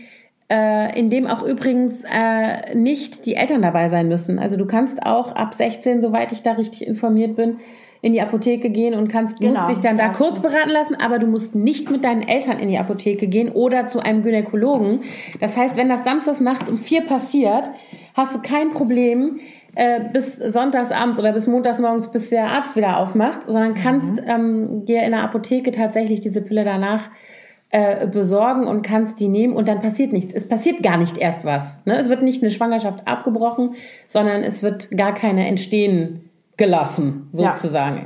[0.52, 4.38] äh, in dem auch übrigens äh, nicht die Eltern dabei sein müssen.
[4.40, 7.58] Also du kannst auch ab 16, soweit ich da richtig informiert bin,
[8.02, 11.20] in die Apotheke gehen und kannst Genau, musst dich dann da kurz beraten lassen, aber
[11.20, 15.02] du musst nicht mit deinen Eltern in die Apotheke gehen oder zu einem Gynäkologen.
[15.40, 17.70] Das heißt, wenn das samstags nachts um vier passiert,
[18.14, 19.40] hast du kein Problem
[19.76, 25.04] äh, bis sonntagsabends oder bis montagsmorgens, bis der Arzt wieder aufmacht, sondern kannst ähm, dir
[25.04, 27.10] in der Apotheke tatsächlich diese Pille danach
[27.70, 30.34] äh, besorgen und kannst die nehmen und dann passiert nichts.
[30.34, 31.78] Es passiert gar nicht erst was.
[31.86, 31.98] Ne?
[31.98, 33.76] Es wird nicht eine Schwangerschaft abgebrochen,
[34.08, 37.30] sondern es wird gar keine entstehen gelassen,
[37.96, 38.02] Ja.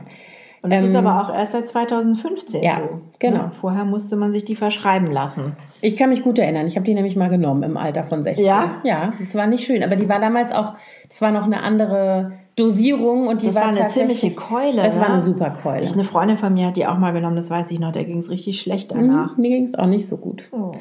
[0.65, 3.01] Und das ist Ähm, aber auch erst seit 2015 ja, so.
[3.19, 3.37] genau.
[3.43, 3.51] Ne?
[3.61, 5.55] Vorher musste man sich die verschreiben lassen.
[5.79, 6.65] Ich kann mich gut erinnern.
[6.65, 8.43] Ich habe die nämlich mal genommen im Alter von 16.
[8.43, 8.81] Ja?
[8.83, 9.83] Ja, das war nicht schön.
[9.83, 10.73] Aber die war damals auch,
[11.07, 14.81] das war noch eine andere Dosierung und die Das war, war eine ziemliche Keule.
[14.81, 15.13] Das war ne?
[15.13, 15.83] eine super Keule.
[15.83, 18.05] Ich, eine Freundin von mir hat die auch mal genommen, das weiß ich noch, der
[18.05, 19.37] ging es richtig schlecht danach.
[19.37, 20.49] Mhm, Mir ging es auch nicht so gut.
[20.51, 20.71] Oh.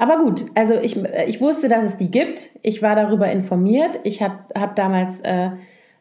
[0.00, 2.50] Aber gut, also ich, ich wusste, dass es die gibt.
[2.62, 4.00] Ich war darüber informiert.
[4.02, 5.50] Ich habe hab damals, äh,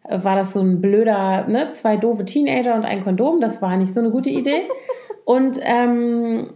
[0.10, 3.40] war das so ein blöder, ne, zwei doofe Teenager und ein Kondom.
[3.42, 4.64] Das war nicht so eine gute Idee.
[5.26, 6.52] Und ähm,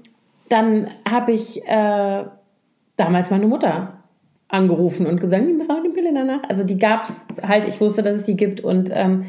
[0.48, 2.24] dann habe ich äh,
[2.96, 4.02] damals meine Mutter
[4.48, 6.42] angerufen und gesagt, die brauchen die Pille danach.
[6.48, 9.26] Also die gab es halt, ich wusste, dass es die gibt und ähm,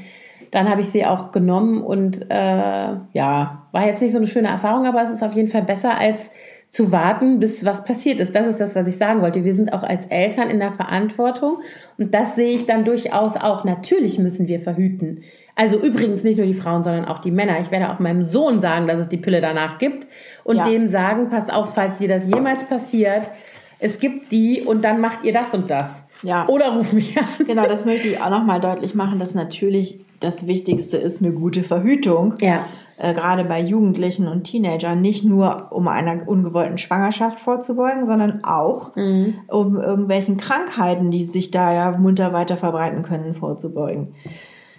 [0.52, 4.48] dann habe ich sie auch genommen und äh, ja, war jetzt nicht so eine schöne
[4.48, 6.30] Erfahrung, aber es ist auf jeden Fall besser als
[6.72, 8.34] zu warten, bis was passiert ist.
[8.34, 9.44] Das ist das, was ich sagen wollte.
[9.44, 11.58] Wir sind auch als Eltern in der Verantwortung
[11.98, 13.64] und das sehe ich dann durchaus auch.
[13.64, 15.20] Natürlich müssen wir verhüten.
[15.54, 17.60] Also übrigens nicht nur die Frauen, sondern auch die Männer.
[17.60, 20.06] Ich werde auch meinem Sohn sagen, dass es die Pille danach gibt
[20.44, 20.62] und Ja.
[20.64, 23.30] dem sagen, pass auf, falls dir das jemals passiert,
[23.78, 26.04] es gibt die und dann macht ihr das und das.
[26.22, 26.48] Ja.
[26.48, 27.26] Oder ruf mich an.
[27.46, 31.64] Genau, das möchte ich auch nochmal deutlich machen, dass natürlich das Wichtigste ist eine gute
[31.64, 32.34] Verhütung.
[32.40, 32.64] Ja.
[32.98, 38.94] Äh, gerade bei Jugendlichen und Teenagern, nicht nur um einer ungewollten Schwangerschaft vorzubeugen, sondern auch
[38.96, 39.34] Mhm.
[39.48, 44.14] um irgendwelchen Krankheiten, die sich da ja munter weiter verbreiten können, vorzubeugen.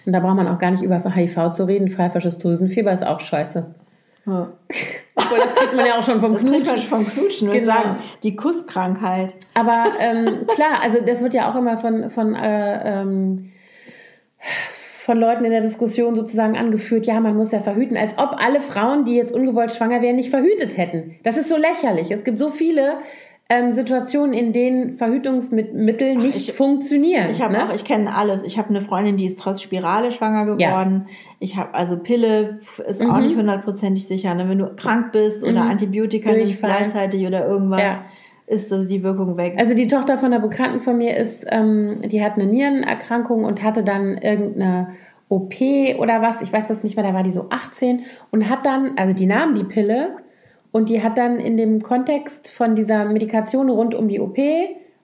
[0.06, 1.90] Und da braucht man auch gar nicht über HIV zu reden.
[1.90, 3.74] Pfeifersches Drüsenfieber ist auch scheiße.
[4.26, 4.48] Ja.
[5.16, 6.88] Obwohl, das kriegt man ja auch schon vom Das kriegt man Knutschen.
[6.90, 7.52] vom Knutschen.
[7.52, 7.66] Genau.
[7.66, 9.36] sagen, die Kusskrankheit.
[9.54, 13.50] Aber ähm, klar, also das wird ja auch immer von, von, äh, ähm,
[15.06, 18.62] von Leuten in der Diskussion sozusagen angeführt, ja, man muss ja verhüten, als ob alle
[18.62, 21.16] Frauen, die jetzt ungewollt schwanger wären, nicht verhütet hätten.
[21.24, 22.10] Das ist so lächerlich.
[22.12, 23.00] Es gibt so viele
[23.50, 27.30] ähm, Situationen, in denen Verhütungsmittel nicht ich- funktionieren.
[27.30, 27.66] Ich habe ne?
[27.70, 28.44] auch, ich kenne alles.
[28.44, 30.70] Ich habe eine Freundin, die ist trotz Spirale schwanger Ja.
[30.84, 31.08] geworden.
[31.40, 33.24] Ich habe also Pille ist auch Mhm.
[33.28, 34.34] nicht hundertprozentig sicher.
[34.36, 34.48] Ne?
[34.48, 35.72] Wenn du krank bist oder Mhm.
[35.72, 36.72] Antibiotika Durchfall.
[36.78, 38.06] gleichzeitig oder irgendwas, Ja.
[38.46, 39.56] Ist das die Wirkung weg.
[39.58, 43.64] Also die Tochter von einer Bekannten von mir ist, ähm, die hat eine Nierenerkrankung und
[43.64, 44.90] hatte dann irgendeine
[45.30, 45.56] OP
[45.98, 48.98] oder was, ich weiß das nicht mehr, da war die so 18 und hat dann,
[48.98, 50.18] also die nahm die Pille
[50.72, 54.38] und die hat dann in dem Kontext von dieser Medikation rund um die OP,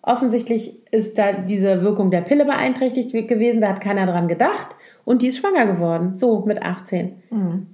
[0.10, 5.22] offensichtlich ist da diese Wirkung der Pille beeinträchtigt gewesen, da hat keiner dran gedacht und
[5.22, 7.14] die ist schwanger geworden, so mit 18.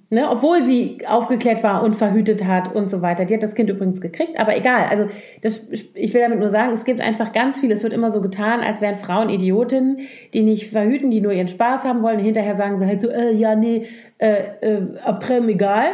[0.09, 3.25] Ne, obwohl sie aufgeklärt war und verhütet hat und so weiter.
[3.25, 4.87] Die hat das Kind übrigens gekriegt, aber egal.
[4.89, 5.07] Also
[5.41, 7.71] das, ich will damit nur sagen, es gibt einfach ganz viel.
[7.71, 9.99] Es wird immer so getan, als wären Frauen Idiotinnen,
[10.33, 12.17] die nicht verhüten, die nur ihren Spaß haben wollen.
[12.17, 13.85] Und hinterher sagen sie halt so, äh, ja, nee,
[14.17, 15.87] äh, äh, après, egal.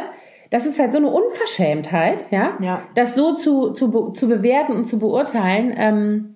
[0.50, 2.82] Das ist halt so eine Unverschämtheit, ja, Ja.
[2.94, 5.72] das so zu, zu, zu bewerten und zu beurteilen.
[5.76, 6.31] Ähm,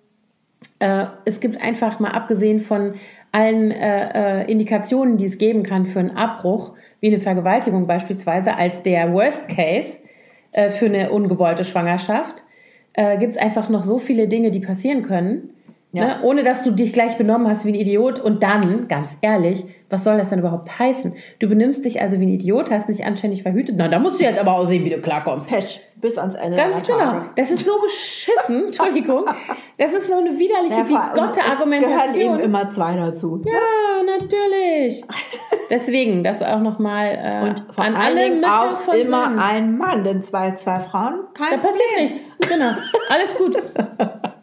[0.78, 2.94] äh, es gibt einfach mal abgesehen von
[3.32, 8.56] allen äh, äh, Indikationen, die es geben kann für einen Abbruch, wie eine Vergewaltigung beispielsweise,
[8.56, 10.00] als der Worst Case
[10.52, 12.44] äh, für eine ungewollte Schwangerschaft,
[12.92, 15.50] äh, gibt es einfach noch so viele Dinge, die passieren können.
[15.92, 16.04] Ja.
[16.04, 16.16] Ne?
[16.22, 18.18] Ohne dass du dich gleich benommen hast wie ein Idiot.
[18.18, 21.14] Und dann, ganz ehrlich, was soll das denn überhaupt heißen?
[21.38, 23.76] Du benimmst dich also wie ein Idiot, hast nicht anständig verhütet.
[23.78, 25.48] Na, da musst du jetzt aber auch sehen, wie du klarkommst.
[25.48, 26.98] Pech bis ans Ende Ganz genau.
[26.98, 27.26] Tage.
[27.36, 28.64] Das ist so beschissen.
[28.66, 29.24] Entschuldigung.
[29.78, 32.34] Das ist nur eine widerliche, Ja, bigotte es gehören Argumentation.
[32.34, 33.40] eben immer zwei dazu.
[33.46, 35.02] ja, natürlich.
[35.70, 39.38] Deswegen, das auch nochmal äh, Und vor an alle Mütter auch von immer Söhnen.
[39.38, 42.24] ein Mann, denn zwei, zwei Frauen, kein Da passiert nichts.
[42.48, 42.72] Genau.
[43.08, 43.56] Alles gut.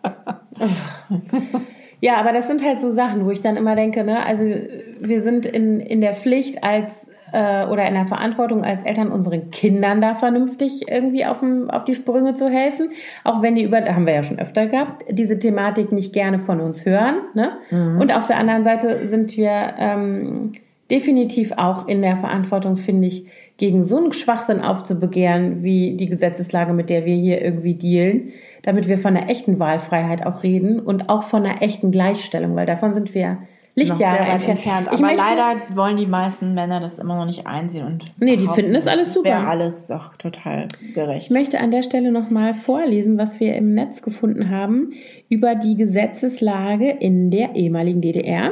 [2.03, 5.23] Ja, aber das sind halt so Sachen, wo ich dann immer denke, ne, also wir
[5.23, 10.01] sind in, in der Pflicht als äh, oder in der Verantwortung als Eltern unseren Kindern
[10.01, 12.89] da vernünftig irgendwie auf, dem, auf die Sprünge zu helfen.
[13.23, 16.39] Auch wenn die über, da haben wir ja schon öfter gehabt, diese Thematik nicht gerne
[16.39, 17.15] von uns hören.
[17.35, 17.57] Ne?
[17.99, 20.51] Und auf der anderen Seite sind wir ähm,
[20.93, 23.25] definitiv auch in der Verantwortung, finde ich,
[23.57, 28.29] gegen so einen Schwachsinn aufzubegehren, wie die Gesetzeslage, mit der wir hier irgendwie dealen,
[28.61, 32.65] damit wir von einer echten Wahlfreiheit auch reden und auch von einer echten Gleichstellung, weil
[32.67, 33.39] davon sind wir
[33.75, 34.57] Lichtjahre noch sehr weit entfernt.
[34.59, 34.87] entfernt.
[34.91, 38.35] Ich Aber möchte- leider wollen die meisten Männer das immer noch nicht einsehen und Nee,
[38.37, 39.29] die finden das alles super.
[39.29, 41.31] Wäre alles doch total Ich gerecht.
[41.31, 44.91] möchte an der Stelle nochmal vorlesen, was wir im Netz gefunden haben
[45.27, 48.51] über die Gesetzeslage in der ehemaligen DDR.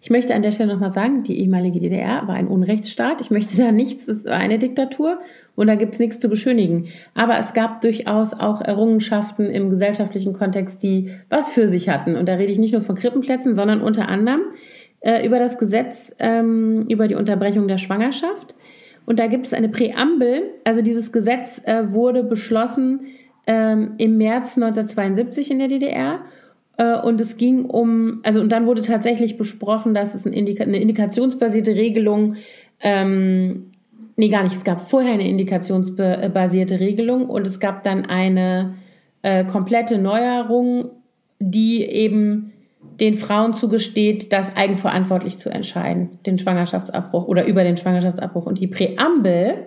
[0.00, 3.20] Ich möchte an der Stelle nochmal sagen, die ehemalige DDR war ein Unrechtsstaat.
[3.20, 5.18] Ich möchte da nichts, es war eine Diktatur
[5.56, 6.86] und da gibt es nichts zu beschönigen.
[7.14, 12.14] Aber es gab durchaus auch Errungenschaften im gesellschaftlichen Kontext, die was für sich hatten.
[12.14, 14.40] Und da rede ich nicht nur von Krippenplätzen, sondern unter anderem
[15.00, 18.54] äh, über das Gesetz ähm, über die Unterbrechung der Schwangerschaft.
[19.04, 20.42] Und da gibt es eine Präambel.
[20.64, 23.06] Also dieses Gesetz äh, wurde beschlossen
[23.48, 26.20] ähm, im März 1972 in der DDR.
[26.78, 31.74] Äh, und es ging um, also und dann wurde tatsächlich besprochen, dass es eine indikationsbasierte
[31.74, 32.36] Regelung,
[32.80, 33.72] ähm,
[34.16, 38.74] nee gar nicht, es gab vorher eine indikationsbasierte Regelung und es gab dann eine
[39.22, 40.90] äh, komplette Neuerung,
[41.40, 42.52] die eben
[43.00, 48.46] den Frauen zugesteht, das eigenverantwortlich zu entscheiden, den Schwangerschaftsabbruch oder über den Schwangerschaftsabbruch.
[48.46, 49.66] Und die Präambel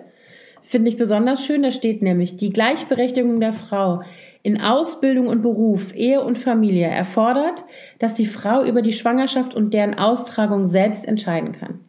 [0.62, 4.02] finde ich besonders schön, da steht nämlich, die Gleichberechtigung der Frau
[4.42, 7.64] in Ausbildung und Beruf, Ehe und Familie erfordert,
[7.98, 11.80] dass die Frau über die Schwangerschaft und deren Austragung selbst entscheiden kann.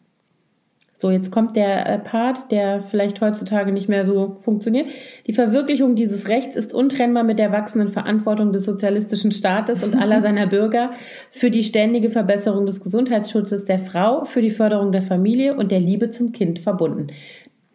[1.03, 4.87] So, jetzt kommt der äh, Part, der vielleicht heutzutage nicht mehr so funktioniert.
[5.27, 10.21] Die Verwirklichung dieses Rechts ist untrennbar mit der wachsenden Verantwortung des sozialistischen Staates und aller
[10.21, 10.91] seiner Bürger
[11.29, 15.81] für die ständige Verbesserung des Gesundheitsschutzes der Frau, für die Förderung der Familie und der
[15.81, 17.07] Liebe zum Kind verbunden.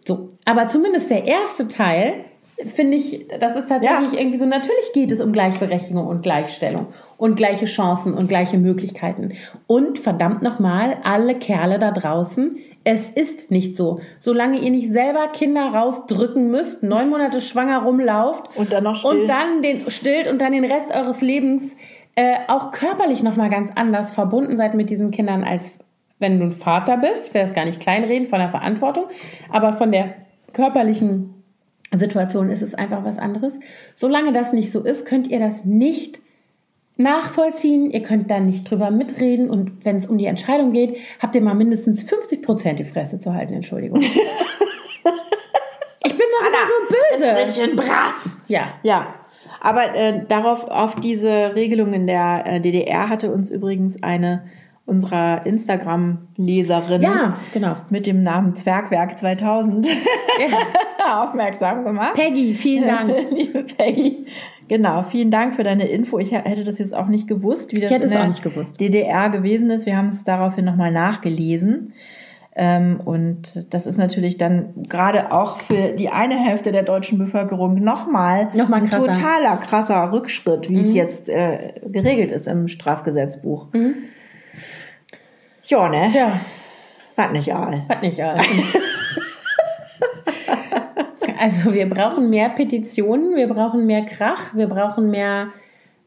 [0.08, 2.14] So, aber zumindest der erste Teil
[2.74, 4.18] finde ich, das ist tatsächlich Ja.
[4.18, 6.86] irgendwie so, natürlich geht es um Gleichberechtigung und Gleichstellung
[7.18, 9.32] und gleiche Chancen und gleiche Möglichkeiten.
[9.68, 14.00] Und verdammt nochmal, alle Kerle da draußen, es ist nicht so.
[14.18, 19.14] Solange ihr nicht selber Kinder rausdrücken müsst, neun Monate schwanger rumlauft Und dann noch stillt.
[19.20, 21.76] und dann den stillt und dann den Rest eures Lebens
[22.16, 25.72] äh, auch körperlich nochmal ganz anders verbunden seid mit diesen Kindern, als
[26.18, 27.28] wenn du ein Vater bist.
[27.28, 29.04] Ich will das gar nicht kleinreden von der Verantwortung,
[29.50, 30.14] aber von der
[30.52, 31.34] körperlichen
[31.96, 33.54] Situation ist es einfach was anderes.
[33.96, 36.20] Solange das nicht so ist, könnt ihr das nicht
[36.96, 37.90] nachvollziehen.
[37.90, 39.48] Ihr könnt da nicht drüber mitreden.
[39.48, 43.20] Und wenn es um die Entscheidung geht, habt ihr mal mindestens 50 Prozent die Fresse
[43.20, 43.54] zu halten.
[43.54, 44.02] Entschuldigung.
[44.02, 44.26] ich bin
[46.02, 46.74] doch immer so
[47.16, 47.34] böse.
[47.36, 48.36] Bisschen brass.
[48.48, 48.74] Ja.
[48.82, 49.14] Ja,
[49.60, 54.44] aber äh, darauf, auf diese Regelung in der äh, DDR hatte uns übrigens eine
[54.88, 57.76] unserer Instagram-Leserin Ja, genau.
[57.90, 59.86] mit dem Namen Zwergwerk 2000
[61.10, 62.14] aufmerksam gemacht.
[62.14, 63.12] Peggy, vielen Dank.
[63.30, 64.26] Liebe Peggy.
[64.68, 66.18] Genau, vielen Dank für deine Info.
[66.18, 68.30] Ich hätte das jetzt auch nicht gewusst, wie das in der.
[68.78, 69.86] DDR gewesen ist.
[69.86, 71.92] Wir haben es daraufhin nochmal nachgelesen.
[72.54, 77.76] Ähm, und das ist natürlich dann gerade auch für die eine Hälfte der deutschen Bevölkerung
[77.82, 79.12] nochmal Noch mal ein krasser.
[79.12, 83.68] totaler krasser Rückschritt, wie es jetzt äh, geregelt ist im Strafgesetzbuch.
[85.68, 86.10] Ja, ne?
[86.14, 86.40] Ja,
[87.16, 87.82] War nicht all.
[87.88, 88.46] hat nicht alles.
[91.40, 95.48] Also wir brauchen mehr Petitionen, wir brauchen mehr Krach, wir brauchen mehr,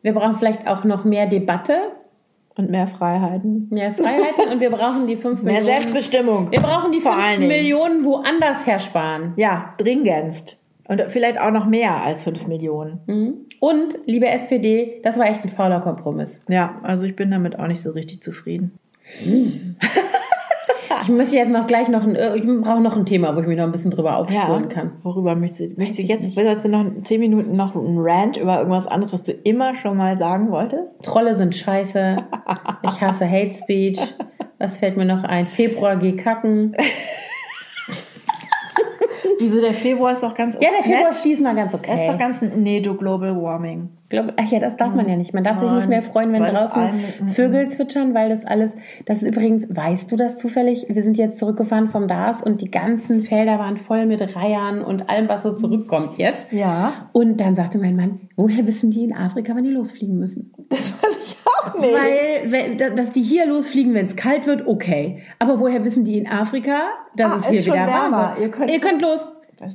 [0.02, 1.78] wir brauchen vielleicht auch noch mehr Debatte,
[2.58, 3.68] Und mehr Freiheiten.
[3.72, 5.78] mehr Freiheiten und wir brauchen die fünf Mehr Millionen.
[5.80, 6.52] Selbstbestimmung.
[6.52, 7.48] Wir brauchen die Vor fünf allen Dingen.
[7.52, 9.34] Millionen woanders her sparen.
[9.38, 10.58] Ja, dringendst.
[10.88, 13.00] Und vielleicht auch noch mehr als 5 Millionen.
[13.08, 13.34] Mhm.
[13.62, 16.42] Und, liebe SPD, das war echt ein fauler Kompromiss.
[16.50, 18.78] Ja, also ich bin damit auch nicht so richtig zufrieden.
[21.04, 23.48] Ich möchte jetzt noch gleich noch ein, äh, ich brauche noch ein Thema, wo ich
[23.48, 24.92] mich noch ein bisschen drüber aufspulen kann.
[25.04, 28.38] Worüber möchtest du, möchtest du ich jetzt, willst du noch 10 Minuten noch einen Rant
[28.38, 31.02] über irgendwas anderes, was du immer schon mal sagen wolltest?
[31.02, 32.18] Trolle sind scheiße.
[32.84, 34.00] Ich hasse Hate Speech.
[34.60, 35.48] Was fällt mir noch ein?
[35.48, 36.76] Februar geh kacken.
[39.40, 42.10] Wieso, der Februar ist doch ganz Ja, der Februar ist diesmal ganz Das ist doch
[42.10, 42.18] okay.
[42.18, 43.90] ganz, nee, du Global Warming.
[44.12, 45.34] Glaub, ach ja, das darf man ja nicht.
[45.34, 48.76] Man darf sich Nein, nicht mehr freuen, wenn draußen allen- Vögel zwitschern, weil das alles,
[49.06, 50.86] das ist übrigens, weißt du das zufällig?
[50.90, 55.10] Wir sind jetzt zurückgefahren vom DAS und die ganzen Felder waren voll mit Reihern und
[55.10, 56.52] allem, was so zurückkommt jetzt.
[56.52, 56.94] Ja.
[57.14, 60.54] Und dann sagte mein Mann, woher wissen die in Afrika, wann die losfliegen müssen?
[60.70, 61.94] Das weiß ich auch nicht.
[61.94, 65.20] Weil, wenn- da- dass die hier losfliegen, wenn es kalt wird, okay.
[65.40, 66.82] Aber woher wissen die in Afrika,
[67.16, 68.30] dass Ah, es hier wieder warm wärmer.
[68.36, 68.40] wird?
[68.42, 69.26] Ihr könnt- Ihr könnt los.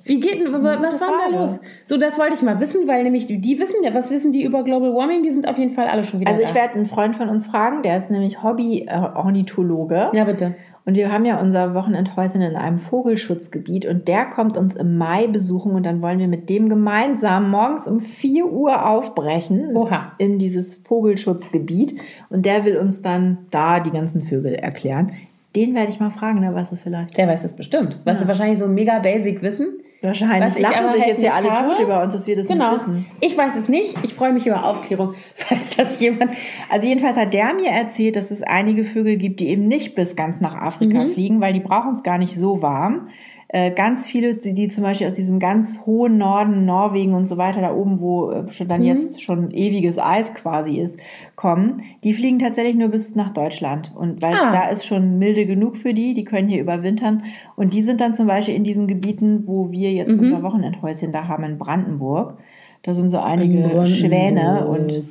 [0.04, 1.60] Wie geht denn, was war denn da los?
[1.86, 4.42] So, das wollte ich mal wissen, weil nämlich die, die wissen ja, was wissen die
[4.44, 5.22] über Global Warming?
[5.22, 6.48] Die sind auf jeden Fall alle schon wieder Also da.
[6.48, 10.10] ich werde einen Freund von uns fragen, der ist nämlich Hobby-Ornithologe.
[10.12, 10.54] ja, bitte.
[10.84, 15.26] Und wir haben ja unser Wochenendhäuschen in einem Vogelschutzgebiet und der kommt uns im Mai
[15.26, 20.12] besuchen und dann wollen wir mit dem gemeinsam morgens um 4 Uhr aufbrechen Oha.
[20.18, 25.10] in dieses Vogelschutzgebiet und der will uns dann da die ganzen Vögel erklären.
[25.56, 27.16] Den werde ich mal fragen, der weiß das vielleicht.
[27.18, 27.98] Der weiß es bestimmt.
[28.04, 29.80] Was ist wahrscheinlich so ein mega basic Wissen.
[30.02, 32.74] Wahrscheinlich lachen sich halt jetzt ja alle tot über uns, dass wir das genau.
[32.74, 33.06] nicht wissen.
[33.20, 33.96] Ich weiß es nicht.
[34.04, 36.32] Ich freue mich über Aufklärung, falls das jemand.
[36.70, 40.14] Also jedenfalls hat der mir erzählt, dass es einige Vögel gibt, die eben nicht bis
[40.14, 41.12] ganz nach Afrika Mhm.
[41.12, 43.08] fliegen, weil die brauchen es gar nicht so warm.
[43.48, 47.60] Äh, ganz viele, die zum Beispiel aus diesem ganz hohen Norden, Norwegen und so weiter,
[47.60, 48.70] da oben, wo äh, schon Mhm.
[48.70, 50.98] dann jetzt schon ewiges Eis quasi ist,
[51.36, 53.92] kommen, die fliegen tatsächlich nur bis nach Deutschland.
[53.94, 54.50] Und weil Ah.
[54.50, 57.22] da ist schon milde genug für die, die können hier überwintern.
[57.54, 60.24] Und die sind dann zum Beispiel in diesen Gebieten, wo wir jetzt Mhm.
[60.24, 62.38] unser Wochenendhäuschen da haben in Brandenburg.
[62.82, 63.86] Da sind so einige.
[63.86, 65.04] Schwäne und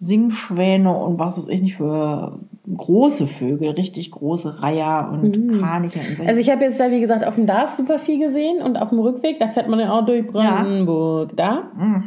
[0.00, 2.38] Singschwäne und was weiß ich nicht für
[2.76, 6.24] große Vögel, richtig große Reiher und Kraniche und so.
[6.24, 8.90] Also ich habe jetzt da, wie gesagt, auf dem Dars super viel gesehen und auf
[8.90, 11.36] dem Rückweg, da fährt man ja auch durch Brandenburg.
[11.36, 11.70] Da.
[11.76, 12.04] Mhm.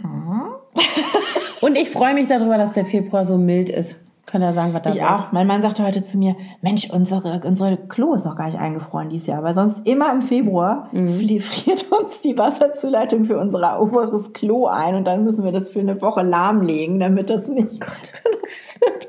[1.62, 3.97] Und ich freue mich darüber, dass der Februar so mild ist.
[4.26, 5.09] Kann er sagen, was da ich wird.
[5.12, 5.32] auch.
[5.34, 9.09] Mein Mann sagte heute zu mir, Mensch, unsere, unsere Klo ist noch gar nicht eingefroren
[9.09, 11.39] dieses Jahr, weil sonst immer im Februar Mhm.
[11.41, 15.80] friert uns die Wasserzuleitung für unser oberes Klo ein und dann müssen wir das für
[15.82, 19.07] eine Woche lahmlegen, damit das nicht benutzt wird.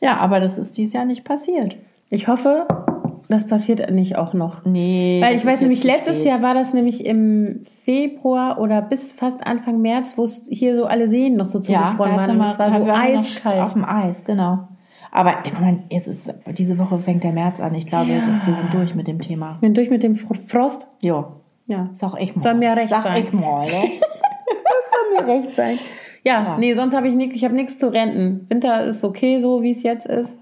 [0.00, 1.76] Ja, aber das ist dieses Jahr nicht passiert.
[2.10, 2.66] Ich hoffe,
[3.28, 4.64] das passiert nicht auch noch.
[4.64, 5.20] Nee.
[5.22, 6.24] Weil ich weiß nämlich, letztes.
[6.24, 10.86] Jahr war das nämlich im Februar oder bis fast Anfang März, wo es hier so
[10.86, 12.40] alle Seen noch so ja, zugefroren da waren.
[12.40, 13.60] Und es war so eiskalt.
[13.62, 14.68] Auf dem Eis, genau.
[15.10, 17.74] Aber guck mal, jetzt ist, diese Woche fängt der März an.
[17.74, 18.18] Ich glaube, Ja.
[18.20, 19.58] dass wir sind durch mit dem Thema.
[19.60, 20.86] Bin durch mit dem Fro- Frost.
[21.02, 21.26] Jo.
[21.66, 21.88] Ja.
[21.94, 22.40] Sag ich mal.
[22.42, 23.24] Soll mir recht Sag sein.
[23.24, 23.70] ich mal, ne?
[23.70, 25.78] Soll mir recht sein.
[26.24, 26.58] Ja, Ja.
[26.58, 28.46] nee, sonst habe ich nichts, ich habe nichts zu renten.
[28.48, 30.36] Winter ist okay so, wie es jetzt ist.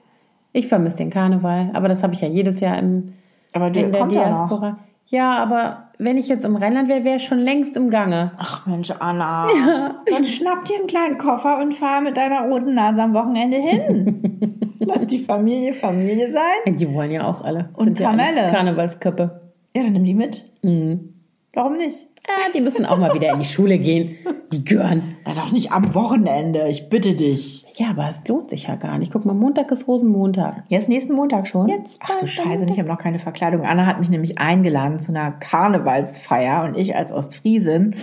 [0.53, 3.13] Ich vermisse den Karneval, aber das habe ich ja jedes Jahr im,
[3.53, 4.39] Aber der in der kommt ja noch.
[4.49, 4.79] Diaspora.
[5.09, 8.33] Ja, aber wenn ich jetzt im Rheinland wäre, wäre ich schon längst im Gange.
[8.39, 9.47] Ach Mensch, Anna.
[10.11, 14.61] Dann schnapp dir einen kleinen Koffer und fahr mit deiner roten Nase am Wochenende hin.
[14.81, 16.75] Lass die Familie Familie sein.
[16.75, 17.69] Die wollen ja auch alle.
[17.75, 18.51] Und Sind ja Kamelle.
[18.51, 19.41] Karnevalsköppe.
[19.77, 20.45] Ja, dann nimm die mit.
[20.63, 21.13] Mhm.
[21.53, 22.07] Warum nicht?
[22.29, 24.17] Ja, die müssen auch mal wieder in die Schule gehen.
[24.53, 25.17] Die gehören.
[25.25, 27.65] Na doch nicht am Wochenende, ich bitte dich.
[27.75, 29.13] Ja, aber es lohnt sich ja gar nicht.
[29.13, 30.65] Guck mal, Montag ist Rosenmontag.
[30.69, 31.69] Jetzt nächsten Montag schon?
[31.69, 33.65] Jetzt Ach du Scheiße, und ich habe noch keine Verkleidung.
[33.65, 37.97] Anna hat mich nämlich eingeladen zu einer Karnevalsfeier und ich als Ostfriesin.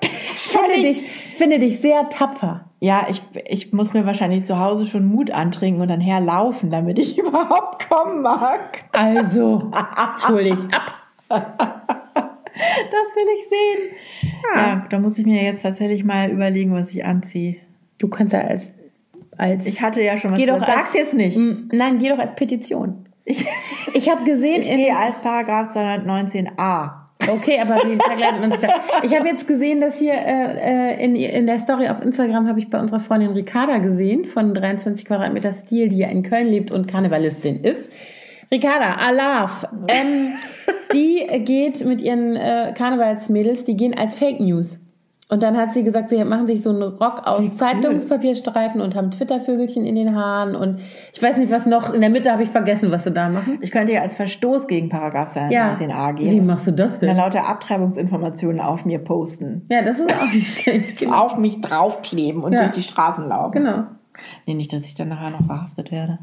[0.00, 2.64] Ich finde dich, ich finde dich sehr tapfer.
[2.80, 6.98] Ja, ich, ich muss mir wahrscheinlich zu Hause schon Mut antrinken und dann herlaufen, damit
[6.98, 8.84] ich überhaupt kommen mag.
[8.92, 9.70] Also,
[10.28, 11.77] hol dich ab.
[12.90, 14.32] Das will ich sehen.
[14.54, 17.56] Ja, da muss ich mir jetzt tatsächlich mal überlegen, was ich anziehe.
[17.98, 18.72] Du kannst ja als.
[19.36, 20.70] als Ich hatte ja schon was Geh doch gesagt.
[20.72, 21.38] Sag's als- jetzt nicht.
[21.72, 23.04] Nein, geh doch als Petition.
[23.24, 23.44] Ich,
[23.94, 24.76] Ich habe gesehen ich in.
[24.78, 26.90] gehe als Paragraph 219a.
[27.30, 28.68] Okay, aber wie verkleidet man sich da?
[29.02, 32.58] Ich habe jetzt gesehen, dass hier äh, äh, in, in der Story auf Instagram habe
[32.60, 36.70] ich bei unserer Freundin Ricarda gesehen von 23 Quadratmeter Stil, die ja in Köln lebt
[36.70, 37.92] und Karnevalistin ist.
[38.50, 40.32] Ricarda, Alaf, ähm,
[40.92, 44.80] die geht mit ihren äh, Karnevalsmädels, die gehen als Fake News.
[45.30, 47.56] Und dann hat sie gesagt, sie machen sich so einen Rock aus Wie cool.
[47.56, 50.80] Zeitungspapierstreifen und haben Twittervögelchen in den Haaren und
[51.12, 51.92] ich weiß nicht was noch.
[51.92, 53.58] In der Mitte habe ich vergessen, was sie da machen.
[53.60, 56.46] Ich könnte ja als Verstoß gegen Paragraph 219a Wie gehen.
[56.46, 57.16] machst du das Und dann denn?
[57.18, 59.66] lauter Abtreibungsinformationen auf mir posten.
[59.70, 60.96] Ja, das ist auch nicht schlecht.
[60.98, 61.16] Genau.
[61.18, 62.60] Auf mich draufkleben und Ja.
[62.60, 63.52] durch die Straßen laufen.
[63.52, 63.82] genau.
[64.46, 66.18] Nee, nicht, dass ich dann nachher noch verhaftet werde.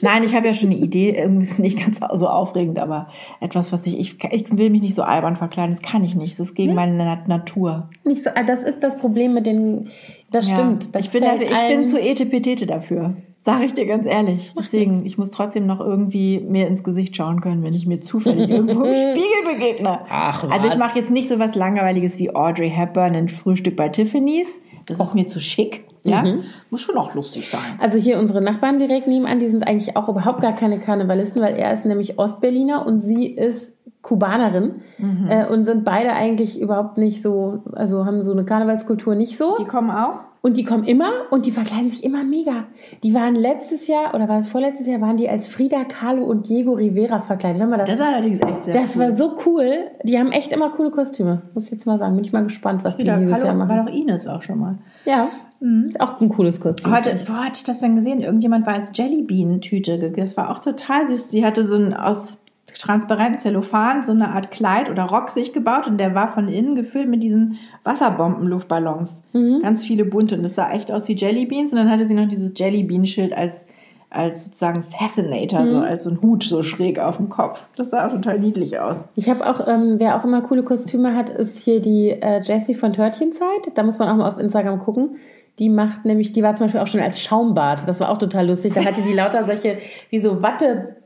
[0.00, 1.16] Nein, ich habe ja schon eine Idee.
[1.16, 3.08] Irgendwie ist es nicht ganz so aufregend, aber
[3.40, 5.72] etwas, was ich, ich, ich will mich nicht so albern verkleiden.
[5.72, 6.38] Das kann ich nicht.
[6.38, 7.88] Das ist gegen meine Na- Natur.
[8.04, 9.88] Nicht so, ah, das ist das Problem mit den.
[10.30, 10.84] Das stimmt.
[10.84, 10.90] Ja.
[10.92, 13.14] Das ich bin, dafür, ich bin zu etepetete dafür.
[13.46, 14.50] Sag ich dir ganz ehrlich.
[14.58, 18.50] Deswegen, ich muss trotzdem noch irgendwie mir ins Gesicht schauen können, wenn ich mir zufällig
[18.50, 20.00] irgendwo im Spiegel begegne.
[20.10, 20.50] Ach, was.
[20.50, 24.48] Also ich mache jetzt nicht so was Langweiliges wie Audrey Hepburn in Frühstück bei Tiffany's.
[24.86, 25.84] Das ist mir zu schick.
[26.08, 26.44] Ja, Mhm.
[26.70, 27.60] muss schon auch lustig sein.
[27.80, 31.54] Also hier unsere Nachbarn direkt nebenan, die sind eigentlich auch überhaupt gar keine Karnevalisten, weil
[31.56, 35.28] er ist nämlich Ostberliner und sie ist Kubanerin Mhm.
[35.28, 39.56] äh, und sind beide eigentlich überhaupt nicht so, also haben so eine Karnevalskultur nicht so.
[39.58, 40.20] Die kommen auch.
[40.42, 42.66] Und die kommen immer und die verkleiden sich immer mega.
[43.02, 46.48] Die waren letztes Jahr oder war es vorletztes Jahr, waren die als Frida Kahlo und
[46.48, 47.60] Diego Rivera verkleidet.
[47.60, 49.02] Hör mal, das, Das allerdings echt sehr das cool.
[49.02, 49.72] war so cool.
[50.04, 51.42] Die haben echt immer coole Kostüme.
[51.54, 52.14] Muss ich jetzt mal sagen.
[52.14, 53.68] Bin ich mal gespannt, was Frida die dieses Kahlo Jahr machen.
[53.76, 54.78] war doch Ines auch schon mal.
[55.04, 55.30] Ja,
[55.60, 56.94] ist auch ein cooles Kostüm.
[56.94, 58.20] Heute, wo hatte ich das denn gesehen?
[58.20, 60.34] Irgendjemand war als Jellybean-Tüte gegessen.
[60.34, 61.30] Das war auch total süß.
[61.30, 62.38] Sie hatte so ein aus
[62.78, 66.74] transparentem Zellophan so eine Art Kleid oder Rock sich gebaut und der war von innen
[66.74, 69.22] gefüllt mit diesen Wasserbomben-Luftballons.
[69.62, 72.28] Ganz viele bunte und das sah echt aus wie Jellybeans und dann hatte sie noch
[72.28, 73.66] dieses Jellybean-Schild als
[74.08, 77.64] als sozusagen Fascinator, so als so ein Hut so schräg auf dem Kopf.
[77.76, 79.04] Das sah auch total niedlich aus.
[79.16, 82.74] Ich habe auch, ähm, wer auch immer coole Kostüme hat, ist hier die äh, Jessie
[82.74, 83.72] von Törtchenzeit.
[83.74, 85.16] Da muss man auch mal auf Instagram gucken.
[85.58, 87.88] Die macht nämlich, die war zum Beispiel auch schon als Schaumbad.
[87.88, 88.72] Das war auch total lustig.
[88.74, 89.78] Da hatte die lauter solche,
[90.10, 90.96] wie so Watte.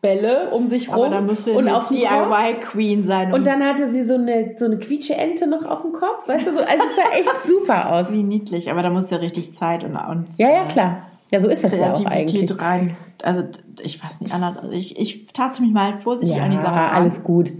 [0.00, 2.28] Bälle um sich rum Aber ja und auf dem Kopf.
[2.60, 3.32] DIY-Queen sein.
[3.32, 6.46] Und dann hatte sie so eine, so eine quietsche Ente noch auf dem Kopf, weißt
[6.46, 8.12] du, so, also es sah echt super aus.
[8.12, 11.06] wie niedlich, aber da muss ja richtig Zeit und, und Ja, ja, klar.
[11.32, 12.60] Ja, so ist das ja auch eigentlich.
[12.60, 12.94] rein.
[13.22, 13.44] Also
[13.82, 16.96] ich weiß nicht, Anna, ich, ich taste mich mal vorsichtig an die Sache Ja, ran.
[16.96, 17.50] alles gut.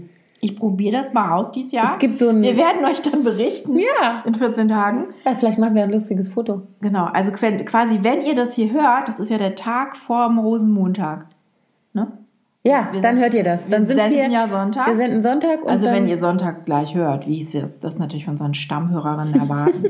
[0.45, 1.91] Ich probiere das mal aus dieses Jahr.
[1.93, 4.23] Es gibt so ein- Wir werden euch dann berichten Ja.
[4.25, 5.05] in 14 Tagen.
[5.25, 6.61] Ja, vielleicht machen wir ein lustiges Foto.
[6.81, 10.27] Genau, also qu- quasi, wenn ihr das hier hört, das ist ja der Tag vor
[10.27, 11.25] dem Rosenmontag.
[11.93, 12.07] Ne?
[12.63, 13.67] Ja, Wir dann sind- hört ihr das.
[13.67, 14.27] Dann wir sind senden wir.
[14.29, 14.87] ja Sonntag.
[14.87, 18.25] Wir senden Sonntag und Also dann, wenn ihr Sonntag gleich hört, wie wir das natürlich
[18.25, 19.83] von unseren Stammhörerinnen erwarten,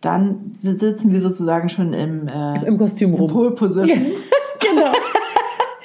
[0.00, 3.30] dann si- sitzen wir sozusagen schon im, äh, im Kostüm rum.
[3.32, 4.06] Pole Position.
[4.60, 4.92] Genau.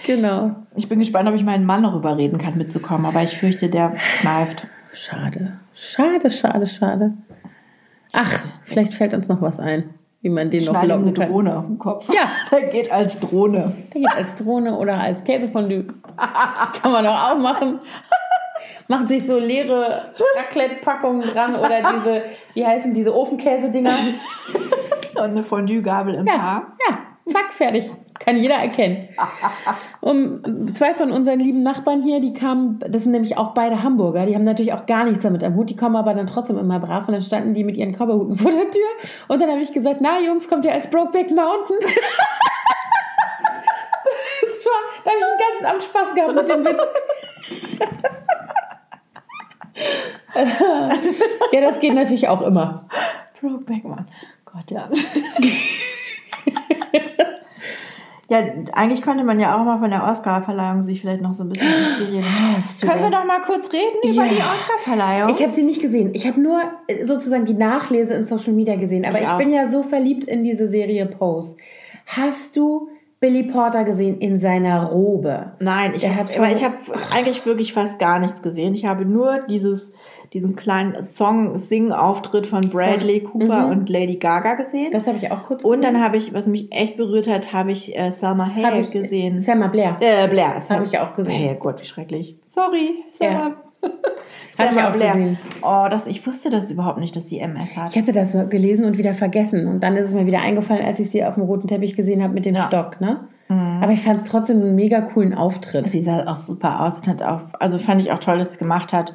[0.06, 0.56] genau.
[0.76, 3.94] Ich bin gespannt, ob ich meinen Mann noch überreden kann, mitzukommen, aber ich fürchte, der
[4.22, 4.66] kneift.
[4.94, 5.60] Schade.
[5.74, 7.14] Schade, schade, schade.
[8.14, 9.90] Ach, vielleicht fällt uns noch was ein,
[10.22, 11.30] wie man den noch Schneide eine locken kann.
[11.30, 12.08] Drohne auf dem Kopf.
[12.14, 12.30] Ja.
[12.52, 13.76] Der geht als Drohne.
[13.94, 15.86] Der geht als Drohne oder als Käsefondue.
[16.82, 17.80] Kann man auch auch machen.
[18.88, 22.22] Macht sich so leere Raclette-Packungen dran oder diese,
[22.54, 23.94] wie heißen diese Ofenkäse-Dinger.
[25.16, 26.74] Und eine Fondue-Gabel im Ja, Haar.
[26.90, 26.98] ja,
[27.28, 27.90] zack, fertig.
[28.20, 29.10] Kann jeder erkennen.
[30.02, 30.42] Um,
[30.74, 34.36] zwei von unseren lieben Nachbarn hier, die kamen, das sind nämlich auch beide Hamburger, die
[34.36, 37.08] haben natürlich auch gar nichts damit am Hut, die kommen aber dann trotzdem immer brav
[37.08, 38.88] und dann standen die mit ihren Cowboyhuten vor der Tür
[39.28, 41.78] und dann habe ich gesagt, na Jungs, kommt ihr als Brokeback Mountain?
[44.42, 46.82] das war, da habe ich den ganzen Abend Spaß gehabt mit dem Witz.
[51.52, 52.88] ja, das geht natürlich auch immer.
[53.42, 54.08] Brokeback Mountain.
[54.46, 54.90] Gott, ja.
[58.28, 58.40] Ja,
[58.74, 61.68] eigentlich könnte man ja auch mal von der Oscar-Verleihung sich vielleicht noch so ein bisschen
[61.68, 62.26] inspirieren.
[62.82, 64.30] Können wir doch mal kurz reden über Ja.
[64.30, 65.30] die Oscar-Verleihung?
[65.30, 66.10] Ich habe sie nicht gesehen.
[66.14, 69.06] Ich habe nur äh, sozusagen die Nachlese in Social Media gesehen.
[69.06, 71.56] Aber Ich ich, bin ja so verliebt in diese Serie Pose.
[72.08, 75.54] Hast du Billy Porter gesehen in seiner Robe?
[75.60, 76.76] Nein, ich habe aber schon- ich habe
[77.14, 78.74] eigentlich wirklich fast gar nichts gesehen.
[78.76, 79.92] Ich habe nur dieses
[80.36, 83.72] diesen kleinen Song-Sing-Auftritt von Bradley Cooper Mhm.
[83.72, 84.92] und Lady Gaga gesehen.
[84.92, 85.94] Das habe ich auch kurz und gesehen.
[85.96, 89.40] dann habe ich, was mich echt berührt hat, habe ich äh, Selma Hayek ich gesehen.
[89.40, 89.98] Selma Blair.
[90.02, 90.56] Äh, Blair.
[90.70, 91.34] Habe ich auch gesehen.
[91.34, 92.38] Hey Gott, wie schrecklich.
[92.46, 93.56] Sorry, Selma.
[94.58, 95.38] Hab ich auch gesehen.
[95.62, 97.90] Oh, das, ich wusste das überhaupt nicht, dass sie MS hat.
[97.96, 99.68] Ich hatte das gelesen und wieder vergessen.
[99.68, 102.24] Und dann ist es mir wieder eingefallen, als ich sie auf dem roten Teppich gesehen
[102.24, 102.64] habe mit dem Ja.
[102.64, 102.68] Mhm.
[102.68, 103.02] Stock.
[103.02, 103.28] Ne?
[103.48, 105.88] Aber ich fand es trotzdem einen mega coolen Auftritt.
[105.88, 108.54] Sie sah auch super aus und hat auch, also fand ich auch toll, dass sie
[108.54, 109.14] es gemacht hat.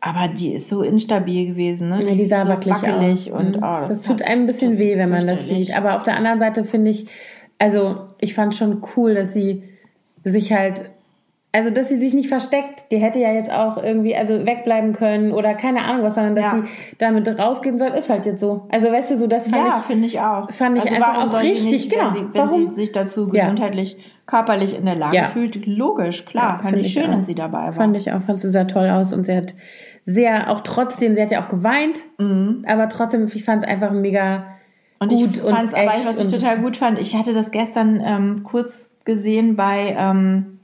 [0.00, 2.02] Aber die ist so instabil gewesen, ne?
[2.06, 3.62] Ja, die sah so wackelig und Mhm.
[3.62, 5.76] oh, das, tut hat- einem ein bisschen weh, wenn man das sieht.
[5.76, 7.06] Aber auf der anderen Seite finde ich,
[7.58, 9.62] also ich fand schon cool, dass sie
[10.24, 10.88] sich halt,
[11.52, 12.86] also dass sie sich nicht versteckt.
[12.92, 16.44] Die hätte ja jetzt auch irgendwie, also wegbleiben können oder keine Ahnung was, sondern dass
[16.52, 16.62] Ja.
[16.62, 18.66] sie damit rausgehen soll, ist halt jetzt so.
[18.70, 19.84] Also weißt du, so das fand Ja, ich.
[19.86, 20.50] finde ich auch.
[20.50, 22.04] fand ich einfach warum auch richtig, nicht, genau.
[22.04, 22.70] Wenn, sie, wenn Warum?
[22.70, 23.42] sie sich dazu Ja.
[23.44, 25.28] gesundheitlich, körperlich in der Lage Ja.
[25.30, 26.60] fühlt, logisch, klar.
[26.62, 27.16] fand Find ich schön, auch.
[27.16, 27.72] dass sie dabei war.
[27.72, 29.54] Fand ich auch, fand sie sehr toll aus und sie hat
[30.04, 32.04] sehr, auch trotzdem, sie hat ja auch geweint,
[32.66, 35.08] aber trotzdem, ich fand es einfach mega Mhm.
[35.08, 36.04] Und gut ich und fand's aber, echt.
[36.04, 40.58] was ich und total gut fand, ich hatte das gestern ähm, kurz gesehen bei, ähm,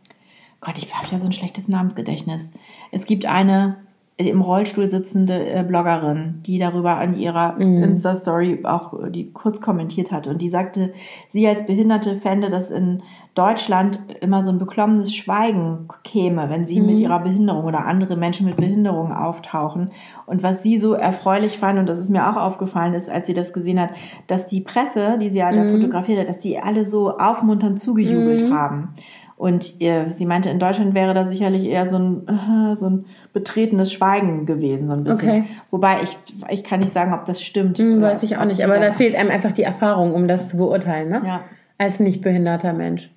[0.61, 2.51] Gott, ich habe ja so ein schlechtes Namensgedächtnis.
[2.93, 3.77] Es gibt eine
[4.19, 7.83] im Rollstuhl sitzende äh, Bloggerin, die darüber an ihrer Mhm.
[7.83, 10.27] Insta-Story auch äh, die kurz kommentiert hat.
[10.27, 10.93] Und die sagte,
[11.31, 13.03] sie als Behinderte fände, dass in
[13.37, 16.87] Deutschland immer so ein beklommenes Schweigen käme, wenn sie Mhm.
[16.87, 19.91] mit ihrer Behinderung oder andere Menschen mit Behinderung auftauchen.
[20.25, 23.35] Und was sie so erfreulich fand, und das ist mir auch aufgefallen ist, als sie
[23.35, 23.91] das gesehen hat,
[24.27, 25.69] dass die Presse, die sie ja da Mhm.
[25.81, 28.95] fotografiert hat, dass die alle so aufmunternd zugejubelt haben.
[29.37, 33.05] Und äh, sie meinte, in Deutschland wäre da sicherlich eher so ein, äh, so ein
[33.35, 35.29] betretenes Schweigen gewesen, so ein bisschen.
[35.29, 35.45] Okay.
[35.71, 36.17] Wobei ich,
[36.49, 37.79] ich kann nicht sagen, ob das stimmt.
[37.79, 40.57] Hm, weiß ich auch nicht, aber da fehlt einem einfach die Erfahrung, um das zu
[40.57, 41.21] beurteilen, ne?
[41.27, 41.41] Ja.
[41.77, 43.11] Als nicht behinderter Mensch.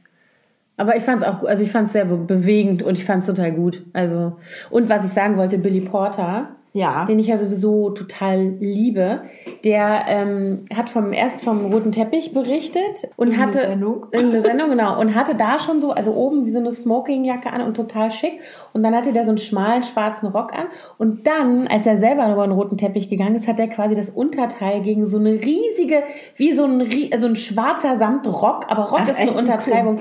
[0.79, 3.21] Aber ich fand es auch, also ich fand es sehr be bewegend und ich fand
[3.21, 3.83] es total gut.
[3.93, 4.37] Also
[4.71, 7.05] und was ich sagen wollte, Billy Porter, Ja.
[7.05, 9.23] den ich ja sowieso total liebe,
[9.65, 14.05] der ähm, hat vom erst vom roten Teppich berichtet und In der hatte Sendung.
[14.11, 17.51] in der Sendung genau und hatte da schon so, also oben wie so eine Smokingjacke
[17.51, 18.39] an und total schick
[18.73, 20.67] und dann hatte der so einen schmalen schwarzen Rock an
[20.97, 24.11] und dann, als er selber über den roten Teppich gegangen ist, hat er quasi das
[24.11, 26.03] Unterteil gegen so eine riesige,
[26.37, 29.31] wie so ein, so ein schwarzer Samtrock, aber Rock Ach, ist eine?
[29.31, 29.99] Untertreibung.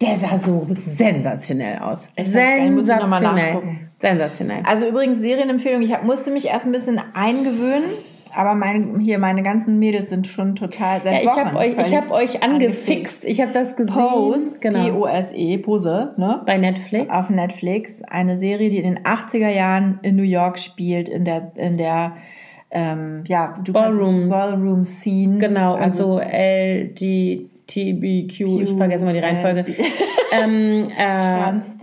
[0.00, 2.10] Der sah so sensationell aus.
[2.16, 3.62] Ich Sensationell.
[3.98, 4.62] Sensationell.
[4.64, 7.90] Also übrigens Serienempfehlung, ich hab, musste mich erst ein bisschen eingewöhnen,
[8.34, 11.76] aber mein, hier meine ganzen Mädels sind schon total seit Ja, ich Wochen habe euch,
[11.76, 13.26] ich hab euch angefixt.
[13.26, 13.92] Ich habe das gesehen.
[13.92, 14.84] Pose, genau.
[14.84, 16.40] P-O-S-E, Pose, ne?
[16.46, 17.12] Bei Netflix.
[17.12, 18.02] Auf Netflix.
[18.02, 22.16] Eine Serie, die in den 80er Jahren in New York spielt, in der, in der,
[22.70, 24.30] ähm, ja, du Ballroom.
[24.30, 25.36] Ballroom Scene.
[25.36, 26.20] Genau, und Also, so
[27.70, 29.64] TBQ, ich vergesse mal die Reihenfolge.
[30.32, 31.76] ähm, äh, Trans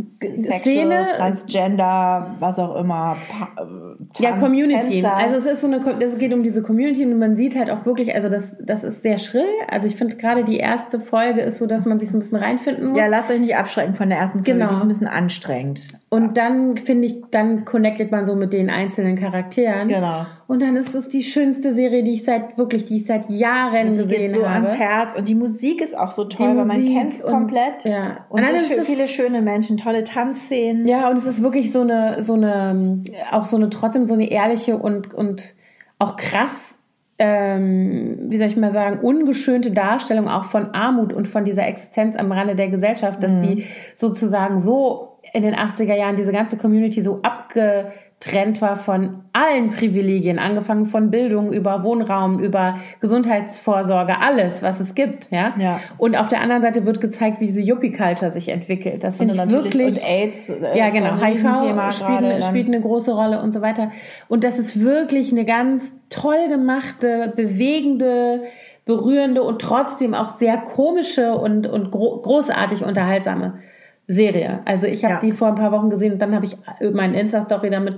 [0.60, 3.16] Szene, Transgender, was auch immer.
[3.30, 5.02] Pa- äh, ja, Community.
[5.02, 5.16] Tanztänzer.
[5.18, 7.86] Also es ist so eine, es geht um diese Community und man sieht halt auch
[7.86, 9.46] wirklich, also das, das ist sehr schrill.
[9.70, 12.38] Also ich finde gerade die erste Folge ist so, dass man sich so ein bisschen
[12.38, 12.98] reinfinden muss.
[12.98, 14.70] ja, lasst euch nicht abschrecken von der ersten Folge, Genau.
[14.70, 15.88] die ist ein bisschen anstrengend.
[16.10, 19.90] Und dann finde ich, dann connectet man so mit den einzelnen Charakteren.
[19.90, 20.26] Genau.
[20.48, 23.92] Und dann ist es die schönste Serie, die ich seit wirklich, die ich seit Jahren
[23.92, 24.68] Die gesehen geht so habe.
[24.70, 27.32] ans Herz und die Musik ist auch so toll, Die weil man kennt es und-
[27.32, 27.84] komplett.
[27.84, 28.26] ja.
[28.30, 30.86] Und, Und dann so schön, viele schöne Menschen, tolle Tanzszenen.
[30.86, 33.02] Ja, und es ist wirklich so eine, so eine,
[33.32, 35.56] auch so eine, trotzdem so eine ehrliche und, und
[36.00, 36.80] auch krass,
[37.20, 42.16] ähm, wie soll ich mal sagen, ungeschönte Darstellung auch von Armut und von dieser Existenz
[42.16, 47.02] am Rande der Gesellschaft, dass die sozusagen so in den 80er Jahren diese ganze Community
[47.02, 54.80] so abgetrennt war von allen Privilegien, angefangen von Bildung über Wohnraum, über Gesundheitsvorsorge, alles, was
[54.80, 55.54] es gibt, ja.
[55.58, 55.80] Ja.
[55.98, 59.04] Und auf der anderen Seite wird gezeigt, wie diese Yuppie-Culture sich entwickelt.
[59.04, 59.96] Das finde ich wirklich.
[59.96, 60.50] Und AIDS.
[60.50, 61.18] äh, Ja, genau.
[61.22, 63.92] HIV spielt eine, spielt eine große Rolle und so weiter.
[64.28, 68.44] Und das ist wirklich eine ganz toll gemachte, bewegende,
[68.86, 73.60] berührende und trotzdem auch sehr komische und, und gro großartig unterhaltsame
[74.08, 74.60] Serie.
[74.66, 75.20] Also ich habe Ja.
[75.20, 76.58] die vor ein paar Wochen gesehen und dann habe ich
[76.94, 77.98] meinen Insta-Story damit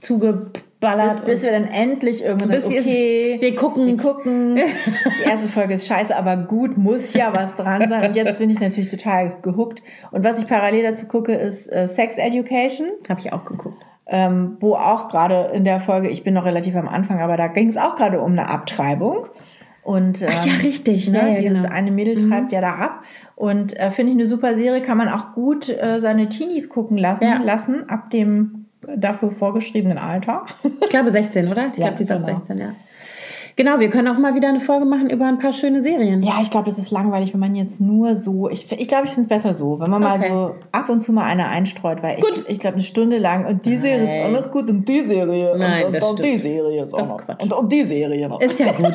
[0.00, 1.24] zugeballert.
[1.24, 4.56] bis, bis wir dann endlich irgendwann Bis sagen, okay, wir gucken- wir gucken.
[5.24, 8.06] Die erste Folge ist scheiße, aber gut, muss ja was dran sein.
[8.08, 9.82] Und jetzt bin ich natürlich total gehuckt.
[10.10, 13.82] Und was ich parallel dazu gucke, ist äh, Sex Education, habe ich auch geguckt.
[14.06, 17.48] ähm, wo auch gerade in der Folge, ich bin noch relativ am Anfang, aber da
[17.48, 19.26] ging es auch gerade um eine Abtreibung.
[19.82, 21.08] Und ähm, Ach ja, richtig.
[21.10, 21.74] Ne, Ja, ja, dieses genau.
[21.74, 23.02] eine Mädel treibt ja da ab.
[23.38, 26.98] Und äh, finde ich eine super Serie, kann man auch gut äh, seine Teenies gucken
[26.98, 27.38] lassen, Ja.
[27.40, 28.66] lassen ab dem
[28.96, 30.44] dafür vorgeschriebenen Alter.
[30.82, 31.68] Ich glaube 16, oder?
[31.70, 32.34] Ich Ja, glaube, die ist ab genau.
[32.34, 32.72] 16, ja.
[33.54, 36.22] Genau, wir können auch mal wieder eine Folge machen über ein paar schöne Serien.
[36.24, 38.48] Ja, ich glaube, das ist langweilig, wenn man jetzt nur so.
[38.48, 40.28] Ich, ich glaube, ich finde es besser so, wenn man mal Okay.
[40.30, 42.38] so ab und zu mal eine einstreut, weil Gut.
[42.38, 44.42] ich, ich glaube, eine Stunde lang und die Serie ist auch Nein.
[44.44, 46.38] noch gut und die Serie Nein, und, und, und die.
[46.38, 47.18] Serie ist auch Das noch.
[47.18, 47.42] Quatsch.
[47.44, 48.40] Und, und die Serie noch.
[48.40, 48.94] Ist ja gut.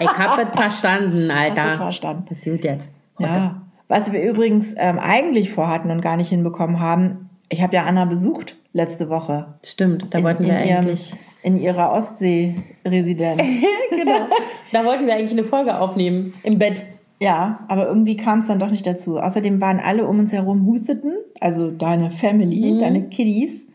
[0.00, 1.62] Ich habe es verstanden, Alter.
[1.64, 2.24] Hast du verstanden?
[2.28, 2.90] Das ist gut jetzt.
[3.18, 3.62] Ja.
[3.88, 8.04] Was wir übrigens ähm, eigentlich vorhatten und gar nicht hinbekommen haben, ich habe ja Anna
[8.04, 9.54] besucht letzte Woche.
[9.64, 11.14] Stimmt, da wollten in, wir in ihrem- eigentlich.
[11.42, 13.42] in ihrer Ostsee-Residenz.
[13.90, 14.26] genau.
[14.72, 16.34] Da wollten wir eigentlich eine Folge aufnehmen.
[16.42, 16.84] Im Bett.
[17.20, 19.18] ja, aber irgendwie kam es dann doch nicht dazu.
[19.18, 23.65] Außerdem waren alle um uns herum husteten, also deine Family, deine Kiddies.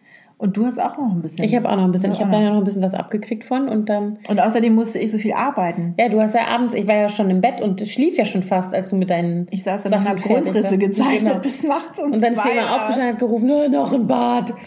[0.42, 1.46] Und du hast auch noch ein bisschen.
[1.46, 3.44] Ich habe auch noch ein bisschen, ich habe da ja noch ein bisschen was abgekriegt
[3.44, 4.18] von und dann.
[4.28, 5.94] Und außerdem musste ich so viel arbeiten.
[6.00, 8.42] Ja, du hast ja abends, ich war ja schon im Bett und schlief ja schon
[8.42, 9.48] fast, als du mit deinen.
[9.52, 11.36] Ich saß da Sachen und habe Grundrisse gezeichnet Genau.
[11.44, 14.50] bis nachts um Und dann ist jemand aufgestanden und hat gerufen, "Nö, noch ein Bad.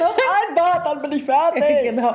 [0.00, 1.62] Noch ein Bad, dann bin ich fertig.
[1.90, 2.12] genau.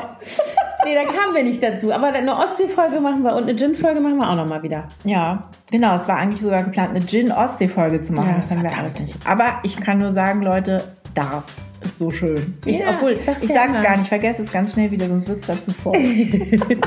[0.83, 1.91] Nee, da kamen wir nicht dazu.
[1.93, 4.85] Aber eine Ostsee-Folge machen wir und eine Gin-Folge machen wir auch nochmal wieder.
[5.03, 5.95] Ja, genau.
[5.95, 8.29] Es war eigentlich sogar geplant, eine Gin-Ostsee-Folge zu machen.
[8.29, 9.15] Ja, das haben wir alles nicht.
[9.27, 11.45] Aber ich kann nur sagen, Leute, das
[11.85, 12.57] ist so schön.
[12.65, 14.01] Ich, Ja, obwohl, ich ich sag's sag's, ja gar nicht.
[14.03, 15.93] Ich vergesse es ganz schnell wieder, sonst wird es dazu voll.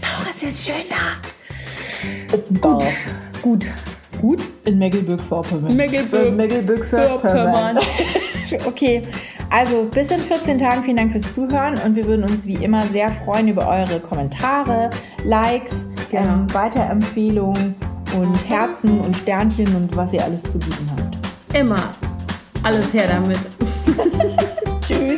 [0.00, 1.16] Doch, es ist schön da.
[2.60, 2.84] Gut.
[3.42, 3.66] Gut.
[4.20, 5.76] Gut in Mecklenburg-Vorpommern.
[5.76, 7.78] Mecklenburg- Mecklenburg-Vorpommern.
[8.66, 9.00] okay,
[9.50, 12.82] also bis in 14 Tagen vielen Dank fürs Zuhören und wir würden uns wie immer
[12.88, 14.90] sehr freuen über eure Kommentare,
[15.24, 16.22] Likes, Genau.
[16.22, 17.74] ähm, Weiterempfehlungen
[18.16, 21.18] und Herzen und Sternchen und was ihr alles zu bieten habt.
[21.56, 21.90] Immer.
[22.64, 23.38] Alles her damit.
[24.86, 25.17] Tschüss.